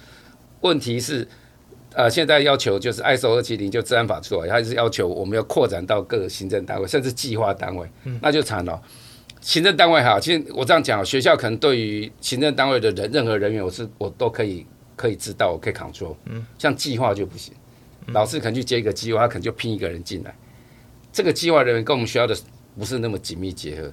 [0.61, 1.27] 问题是，
[1.93, 7.87] 呃，现在要求就是 ISO 二七零就治安法出来，还是要求我们要扩展到各个行政单位，甚至计划单位，
[8.21, 8.81] 那就惨了。
[9.39, 14.65] 行政单位哈，其实我这样讲，学校可能对于行政单位的人任何人员，我是我都可以
[14.97, 16.15] 可以知道，我可以 control。
[16.25, 17.53] 嗯，像计划就不行，
[18.07, 20.35] 老师可能去接一个计划，他可能就拼一个人进来。
[21.11, 22.35] 这个计划人员跟我们学校的
[22.77, 23.91] 不是那么紧密结合。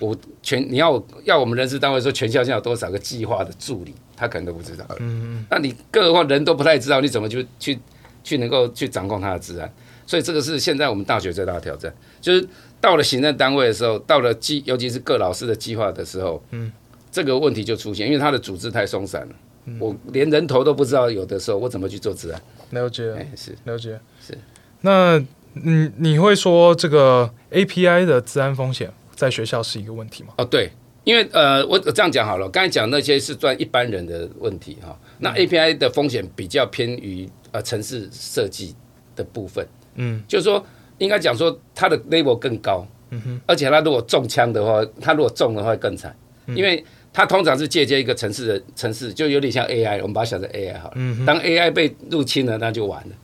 [0.00, 4.84] 我全你要要我们人事单位说全校现在有多少个计划的助理，他可能都不知道。
[4.98, 7.78] 嗯嗯，那你更何况人都不太知道，你怎么就去
[8.22, 9.72] 去能够去掌控他的资安？
[10.06, 11.90] 所以这个是现在我们大学最大的挑战，
[12.20, 12.46] 就是
[12.82, 16.70] 到了行政单位的时候，到了计尤其是各老师的计划的时候，嗯，
[17.10, 19.34] 这个问题就出现，因为他的组织太松散了，
[19.80, 22.42] 我连人头都不知道，有的时候我怎么去做资安？
[22.72, 24.36] 了解，哎，是了解，是
[24.82, 25.24] 那。
[25.64, 30.34] 嗯，你会说这个 API 的治安风险在学校是一个问题吗？
[30.38, 30.70] 哦，对，
[31.04, 38.74] 因为呃，我这样讲好了，刚才讲那些是算一般人的问题哈，那 API 的风险比较偏于呃城市设计
[39.16, 40.64] 的部分，嗯，就是说
[40.98, 46.14] 应该讲说它的 level 更高，嗯哼，而且它如果中枪的话，它如果中的话更惨，
[46.48, 53.14] 因为它通常是借鉴一个城市的城市，就有点像 AI，我们把它想成 AI 好了，嗯，当 AI 被入侵了，那就完了。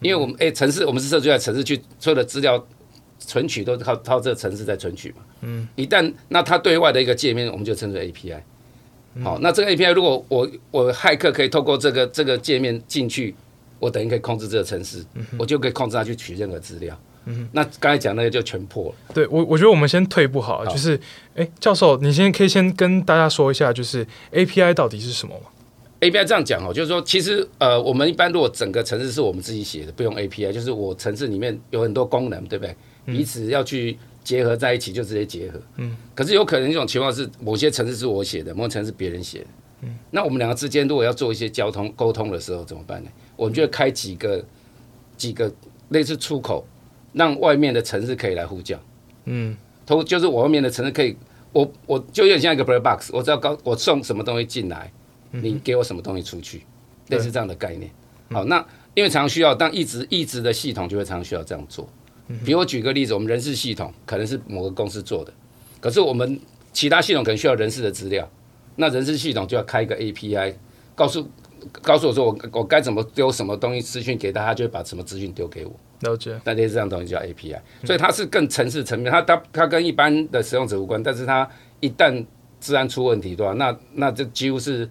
[0.00, 2.64] 因为我们诶，城市我们是设计在城市去所有的资料
[3.18, 5.16] 存取都是靠靠这个城市在存取嘛。
[5.42, 5.68] 嗯。
[5.76, 8.40] 一旦那它对外的一个界面，我们就称之为 API。
[9.22, 13.34] 好，那这个 API 如果我我骇客可以透过这个这个界面进去，
[13.78, 15.04] 我等于可以控制这个程式，
[15.36, 16.96] 我就可以控制它去取任何资料。
[17.26, 18.94] 嗯，那刚才讲那个就全破了。
[19.12, 20.98] 对我，我觉得我们先退一步好了，就是，
[21.34, 25.46] 哎，教授，你先可以先跟大家说一下，就是 API 到底是什么吗
[26.00, 32.74] ？API 这样讲哦，就是说，其实呃，我们一般如果整个城市是我们自己写的，不用 API，就是我城市里面有很多功能，对不对？
[33.06, 35.60] 彼此要去结合在一起，就直接结合。
[35.76, 35.96] 嗯。
[36.14, 39.46] 可是有可能一种情况是，某些城市是我写的，某些城市别人写的。
[39.82, 39.96] 嗯。
[40.10, 43.10] 那我们两个之间如果要做一些交通沟通的时候怎么办呢？
[43.36, 44.44] 我们就会开几个
[45.16, 45.52] 几个
[45.90, 46.66] 类似出口。
[47.12, 48.78] 让外面的城市可以来呼叫，
[49.24, 51.16] 嗯，通就是我外面的城市可以，
[51.52, 54.92] 我我就有点像一个 black box，我知道高我送什么东西进来，
[55.30, 56.64] 你给我什么东西出去，
[57.08, 57.90] 类似这样的概念。
[58.30, 58.64] 好，那
[58.94, 61.88] 因为常常需要，当一直一直的系统就会常常需要这样做。
[62.44, 65.32] 比如我举个例子，我们人事系统可能是某个公司做的，
[65.80, 66.38] 可是我们
[66.72, 68.30] 其他系统可能需要人事的资料，
[68.76, 70.54] 那人事系统就要开一个 API，
[70.94, 71.28] 告诉
[71.82, 75.72] 告诉我说我我该怎么丢什么东西资讯给他，他就会把什么资讯丢给我。
[76.02, 81.48] 了解，那这这样东西叫 API，所以它是更程式层面，它它它跟一般的使用者无关，但是它
[81.80, 82.24] 一旦
[82.60, 84.88] 治安出问题的话，那那这几乎是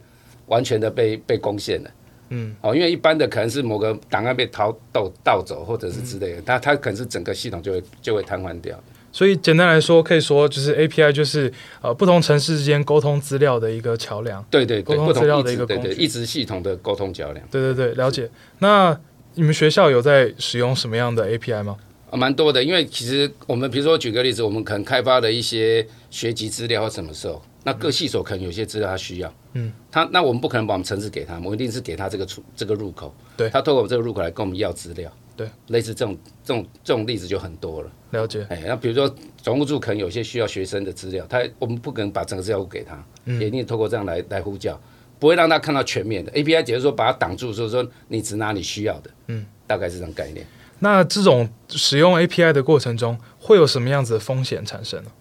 [0.50, 1.90] 完全的被被攻陷了。
[2.32, 8.80] 嗯，哦，因为一般的可能是某个档案被盗盗盗走，或者是之类的，它它可能是整个系统就会就会瘫痪掉。
[9.12, 14.46] 所以简单来说，可以说就是 API 就是呃不同城市之间沟通资料的一个桥梁。
[14.52, 17.44] 对对对，沟通资料的一个工具，对对，一直系统的沟通桥梁。
[17.50, 18.30] 对对对，了解。
[18.60, 18.96] 那
[19.34, 21.78] 你们学校有在使用什么样的 API 吗？
[22.10, 37.92] 啊，蛮多的，因为其实我们比如说举个例子，我们可能开发的一些学籍资料或什么时候，那各系所可能有些资料他需要，嗯，他那我们不可能把我们城市给他，我们一定是给他这个出这个入口，对，他透过我们这个入口来跟我们要资料，对，类似这种这种这种例子就很多了。
[38.12, 44.82] 了解，哎，那比如说总务处可能有些需要学生的资料，他我们不可能把整个资料给他，嗯，也一定透过这样来来呼叫，
[45.20, 49.46] 不会让他看到全面的 API，只是说把它挡住，就是说你只拿你需要的，嗯。
[49.70, 50.44] 大概是这种概念。
[50.80, 55.12] 那这种使用 API 的过程中，会有什么样子的风险产生呢？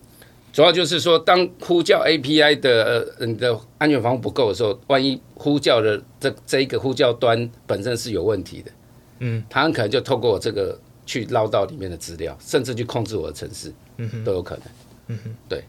[0.52, 8.70] 主要就是说，当呼叫 API 的呃你的安全防护不够的时候，万一呼叫的这这一个呼叫端本身是有问题的，
[9.20, 14.64] 嗯，他很可能就透过我这个去捞到里面的资料，甚至去控制我的城市，嗯哼，都有可能，
[15.08, 15.62] 嗯哼，对。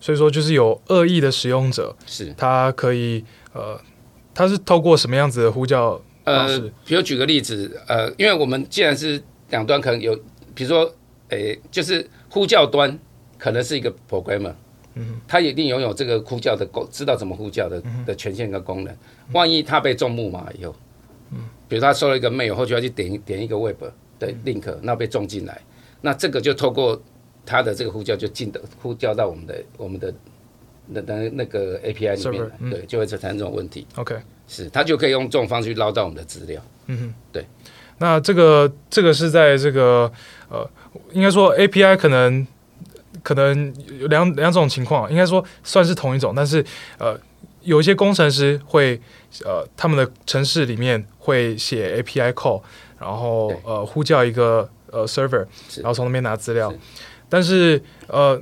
[0.00, 3.80] 所以说，就是有恶意的使用者，是他可以呃，
[4.34, 6.00] 他是透过什么样子的呼叫？
[6.24, 10.14] 呃，比如举个例子，呃，因为我们既然是两端，可能有，
[10.54, 10.84] 比如说，
[11.28, 12.98] 诶、欸，就是呼叫端
[13.38, 14.54] 可能是一个 programmer，
[14.94, 18.96] 嗯，他一定拥有这个呼叫的功，知道怎么呼叫的的权限跟功能。
[19.32, 20.74] 万一他被中木马以后，
[21.30, 23.82] 嗯，比如他收了一个 mail，后续要去点点一个 web
[24.18, 25.60] 的 link，那被中进来，
[26.00, 27.00] 那这个就透过
[27.44, 30.14] 他的这个呼叫就进的呼叫到我们的我们的
[30.86, 33.86] 那那那个 API 里面对，就会产生这种问题。
[33.96, 34.16] OK。
[34.46, 36.62] 是，他就可以用这种方式去捞到我们的资料。
[36.86, 37.46] 嗯哼，对。
[37.98, 40.10] 那这个这个是在这个
[40.48, 40.68] 呃，
[41.12, 42.46] 应该说 API 可能
[43.22, 46.64] 可能有两两种情况，应该说算是同一种，但是
[46.98, 47.18] 呃，
[47.62, 49.00] 有一些工程师会
[49.44, 52.62] 呃，他们的城市里面会写 API call，
[52.98, 56.78] 然后呃呼叫一个呃 server，然后从那边拿资料，是
[57.28, 58.40] 但是呃。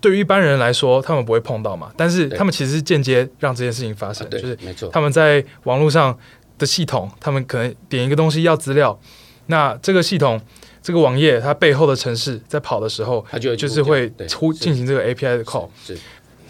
[0.00, 6.16] 对于一般人来说，他们不会碰到嘛，但是他们其实是间接让这件事情发生，就是没错，他们在网络上
[6.58, 8.98] 的系统，他们可能点一个东西要资料，
[9.46, 10.40] 那这个系统
[10.82, 15.68] 这个网页它背后的城市在跑的时候，它就就是会出进行这个 API 的 call。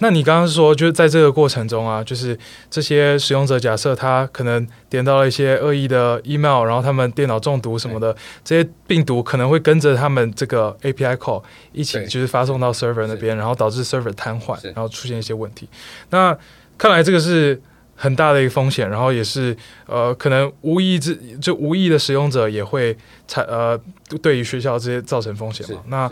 [0.00, 2.38] 那你刚刚说，就是在这个过程中啊，就是
[2.70, 11.42] 这些使用者假设他可能点到了一些恶意的 email，然后他们电脑中毒什么的，这些病毒可能会跟着他们这个 API call
[11.72, 15.68] 一起就是发送到 server 那边，然后导致 server 瘫痪，然后出现一些问题。
[16.10, 16.36] 那
[16.76, 17.60] 看来这个是
[17.96, 22.96] 很大的一个风险，然后也是呃可能无意之就无意的使用者也会
[23.26, 23.76] 产呃
[24.22, 25.82] 对于学校这些造成风险嘛。
[25.88, 26.10] 那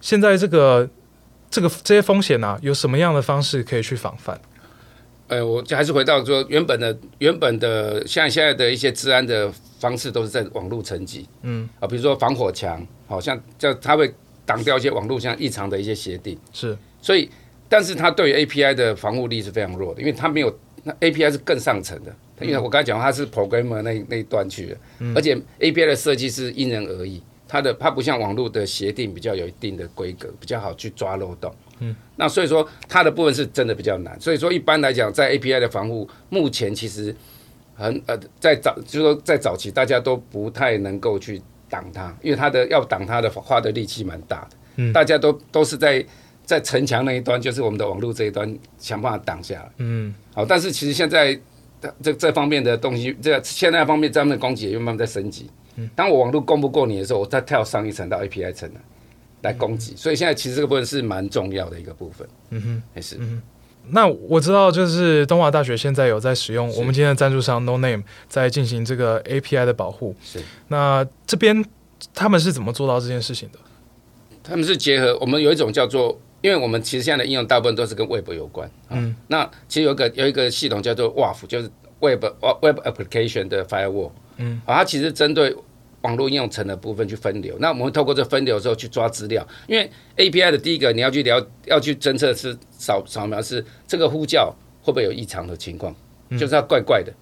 [0.00, 0.88] 现在这个。
[1.50, 4.40] 这个这些风险呢、啊，有什么样的方式可以去防范？
[5.28, 11.68] 呃，我就还是回到说，原本的原本的像现在的一些治安的方式，都是在网络层级，嗯。
[11.80, 17.28] 啊，比如说防火墙，好像叫它会挡掉一些网络像异常的一些协定，是，所以，
[17.68, 27.20] 但是它对于 API 的防护力是非常弱的，因为它没有，那 API 是更上层的，因为我刚才讲它是 programmer 那那一段去的，嗯、而且 API 的设计是因人而异。
[27.48, 31.54] 它的它不像网络的协定比较有一定的规格，比较好去抓漏洞。
[31.78, 34.18] 嗯，那所以说它的部分是真的比较难。
[34.20, 37.14] 所以说一般来讲，在 API 的防护，目前其实
[37.74, 44.56] 很呃，在早就是说在早期大家都不太能够去挡它，因为它的要挡它的花的力气蛮大的。
[44.76, 46.04] 嗯，大家都都是在
[46.44, 49.70] 在城墙那一端，就是我们的网络这一端想办法挡下来。
[49.78, 51.38] 嗯，好，但是其实现在
[52.02, 55.50] 这这方面的东西，这个现在方面这样的攻击也慢慢在升级。
[55.94, 58.70] 当我网络攻不过你的时候，我再跳上一层到 API 层
[59.42, 59.94] 来攻击。
[59.96, 62.26] 所以现在其实这个部分是蛮重要的一个部分。
[62.50, 63.16] 嗯哼，也是。
[63.18, 63.42] 嗯
[63.88, 70.12] 那我知道，就是东华大学现在有在使用我们今天的赞助商 Noname 在进行这个 API 的保护。
[70.20, 70.40] 是。
[70.66, 71.64] 那这边
[72.12, 73.58] 他们是怎么做到这件事情的？
[74.42, 78.68] 他们是结合我们有一种叫做，因为我们其实现在的应用大部分都是跟 Web 有关。
[78.90, 79.14] 嗯。
[79.28, 81.70] 那其实有一个有一个系统叫做 WAF，就是
[82.00, 82.24] Web
[82.62, 84.10] Web Application 的 Firewall。
[84.38, 84.60] 嗯。
[84.66, 85.54] 好，它其实针对。
[86.02, 95.92] 网络应用层的部分去分流，那我们会透过这分流之后去抓资料，因为 API 的第一个你要去了要去侦测是扫扫描是这个呼叫会不会有异常的情况，
[96.32, 97.12] 就是它怪怪的，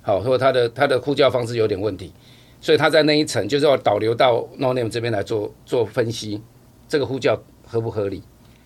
[0.00, 2.14] 好，或者它的它的呼叫方式有点问题，
[2.62, 6.40] 所以它在那一层就是要导流到 Noname 这边来做做分析，
[6.88, 8.22] 这个呼叫合不合理？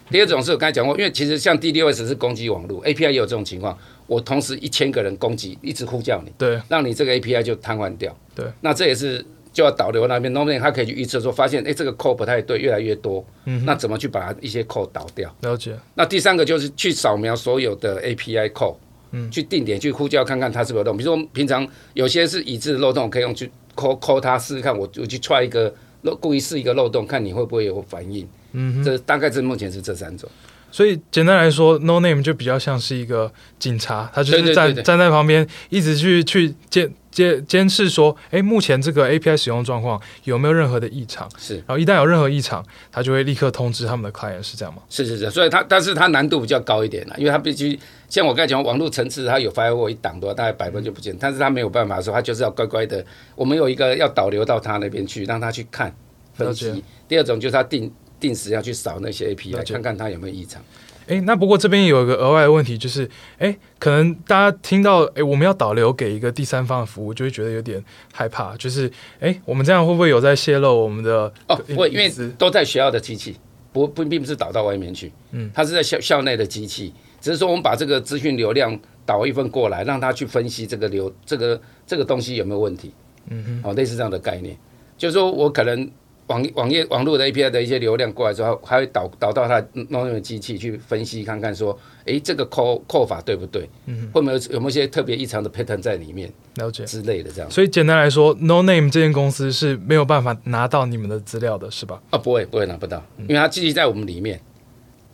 [0.09, 3.77] 第二种是我刚才讲过，因为其实像 DDoS 是攻击网络，API 也有这种情况，
[4.07, 9.25] 我同时一千个人攻击，一直呼叫你，对，让你这个 API 就瘫痪掉，对，那这也是。
[9.55, 15.33] 就要导流那边，Noname 它可以去预测说，发现哎、欸，这个 code 不太对，越来越多，嗯，那怎么去把它一些 code 导掉？
[15.43, 15.79] 了解。
[15.95, 18.75] 那第三个就是去扫描所有的 API code，
[19.13, 20.97] 嗯，去定点去呼叫看看它是不是有漏洞。
[20.97, 28.27] 比如说平常有些是已知的漏洞，可以用去抠抠它试试看，我我去踹一个漏，故意试一个漏洞，看你会不会有反应。
[28.55, 30.29] 嗯，这大概这目前是这三种。
[30.75, 41.31] 所以简单来说，Noname 就比较像是一个警察，他就是站站在旁边，一直去去监监监视说，哎，目前这个 API 使用状况有没有任何的异常？
[41.39, 42.61] 是，然后一旦有任何异常，
[42.91, 44.83] 他就会立刻通知他们的 client，是这样吗？
[44.91, 53.07] 是是是，所以它但是它难度比较高一点啦，因为它必须像我刚才讲，网络层次它有 firewall 一挡的话，大概百分就不见，但是它没有办法说，它就是要乖乖的，
[53.37, 55.95] 我们有一个要导流到他那边去，让他去看
[56.33, 56.83] 分析。
[57.07, 57.93] 第二种就是他定
[58.25, 60.63] 定时要去扫那些 API，看看它有没有异常。
[61.07, 63.07] 哎，那不过这边有一个额外的问题，就是，
[63.37, 71.31] 哎，可能大家听到，哎，我们要导流给一个第三方的服务，就会觉得有点害怕，就是，哎，我们这样会不会有在泄露我们的？
[71.47, 73.37] 哦，不会，因为都在学校的机器，
[73.71, 82.91] 不不，并不是导到外面去，嗯，它是在校校内的机器，只是说我们把这个资讯流量导一份过来，让它去分析这个流这个这个东西有没有问题，
[83.29, 84.57] 嗯哼，哦，类似这样的概念，
[84.97, 85.87] 就是说我可能。
[86.27, 93.69] 网网页网络的 API 的一些流量过来之后，还会导导到它 Noname 的机器去分析，看看说，诶，这个扣扣法对不对？
[93.87, 96.33] 嗯，会没有有没有一些特别异常的 pattern 在里面？
[96.57, 97.51] 了解之类的这样。
[97.51, 102.01] 所以简单来说，Noname 这间公司是没有办法拿到你们的资料的，是吧？
[102.11, 104.41] 啊，不会不会拿不到，因为它机器在我们里面。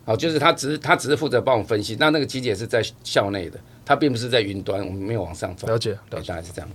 [0.03, 5.67] 好，就是它只是它只是负责帮我们分析，那那个机器也是在校内的，它并不是在云端，我们没有往上走。
[5.67, 6.69] 了解，对，大概是这样。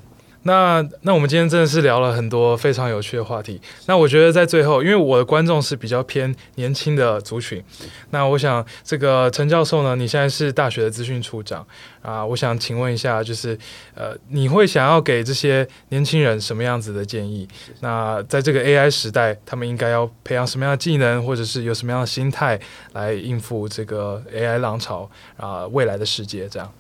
[0.46, 3.60] 那那我们今天真的是聊了很多非常有趣的话题。
[3.86, 7.62] 那我觉得在最后，因为我的观众是比较偏年轻的族群，
[8.10, 11.66] 那我想这个陈教授呢，你现在是大学的资讯处长
[12.00, 13.58] 啊，我想请问一下，就是
[13.94, 17.48] 呃，你会想要给这些年轻人什么样子的建议？
[17.80, 22.58] 那在这个 AI 时代，他们应该要培养什么样的技能，或者是有什么样的心态
[22.92, 26.72] 来应付这个 AI 浪潮啊，未来的世界这样。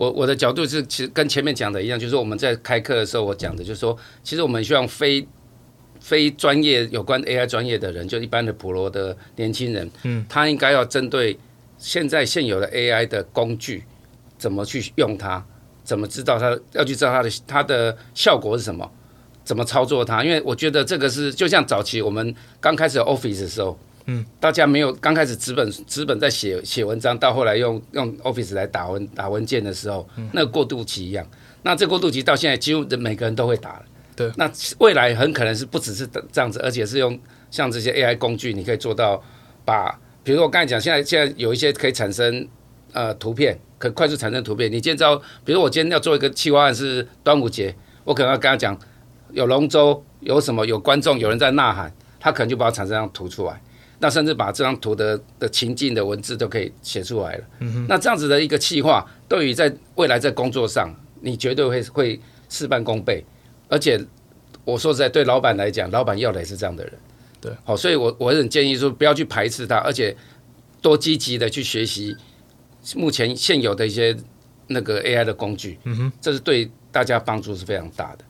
[0.00, 5.28] 我我的角度是，其实跟前面讲的一样，就是我们在开课的时候，我讲的就是说，其实我们希望非
[6.00, 11.38] 非专业有关 AI 专业的人，就一般的普罗的年轻人，嗯，他应该要针对
[11.76, 13.84] 现在现有的 AI 的工具，
[14.38, 15.44] 怎么去用它，
[15.84, 18.90] 怎么知道它，要去知道它的它的效果是什么，
[19.44, 23.78] 怎么操作它，因为我觉得这个是就像早期我们刚开始 Office 的时候。
[24.10, 31.24] 嗯，大家没有刚开始纸本纸本在写写文章，到后来用用 Office 来打文打文件的时候，嗯、那个过渡期一样。
[31.62, 33.82] 那这过渡期到现在，几乎每个人都会打了。
[34.16, 37.16] 对，那未来很可能是不只是这样子，而且是用
[37.52, 39.22] 像这些 AI 工具，你可以做到
[39.64, 42.48] 把，比如说我刚才讲，现在现在有一些可以产生
[42.92, 44.68] 呃图片，可快速产生图片。
[44.68, 47.72] 你今天知道，比如我今天要做一个企划案是端午节，
[48.04, 48.76] 我可能要跟他讲
[49.30, 53.62] 有龙舟，有什么有观众，有人在呐喊，他可能就把它产生张图出来。
[54.02, 57.44] 那甚至把这张图的的情境的文字都可以写出来了。
[57.58, 57.86] 嗯哼。
[57.86, 60.90] 那这样子的一个企划，对于在未来在工作上，
[61.20, 63.22] 你绝对会会事半功倍。
[63.68, 64.02] 而且
[64.64, 66.92] 我说实在，对老板来讲，老板要的也是这样的人。
[67.42, 67.52] 对。
[67.62, 70.16] 好，所以我我很建议说，不要去排斥他，而且
[70.80, 72.16] 多积极的去学习
[72.96, 74.16] 目前现有的一些
[74.66, 75.78] 那个 AI 的工具。
[75.84, 76.12] 嗯哼。
[76.22, 78.24] 这是对大家帮助是非常大的。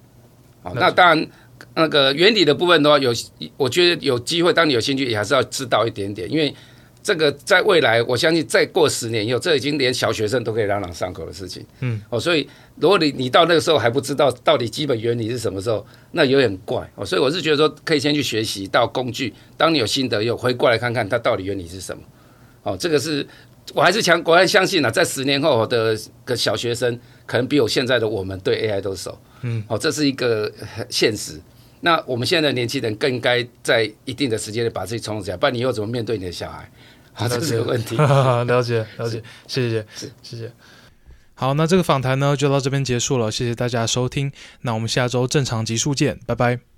[0.64, 1.28] 好，那当然。
[1.74, 3.12] 那个原理的部分的话，有
[3.56, 6.54] 我觉得有机会，当你有兴趣，也还是要知道一点点，因为
[7.02, 11.64] 这个在未来，我相信再过十年以后，这已经连小学生都可以朗朗上口的事情。
[11.80, 12.46] 嗯，哦，所以
[12.76, 17.04] 如果你你到那个时候还不知道到底基本原理是什么时候，那有点怪哦。
[17.04, 22.02] 所以我是觉得说，可以先去学习到工具，当你有心得，又回过来看看它到底原理是什么。
[22.62, 23.26] 哦，这个是
[23.72, 29.18] 我还是强，我还相信呢，在十年后的个小学生可能比我现在的我们对 AI 都熟。
[29.42, 30.52] 嗯，好，这是一个
[30.88, 31.40] 现实。
[31.80, 36.70] 那我们现在的年轻人更该在一定的时间内把自己充实起来，不然你又怎么面对你的小孩？
[37.12, 37.96] 好，这是个问题。
[37.98, 39.84] 了解，了解，谢谢，
[40.22, 40.52] 谢谢。
[41.34, 44.30] 好，那这个访谈呢就到这边结束了，谢谢大家收听。
[44.60, 46.69] 那我们下周正常集数见，拜拜。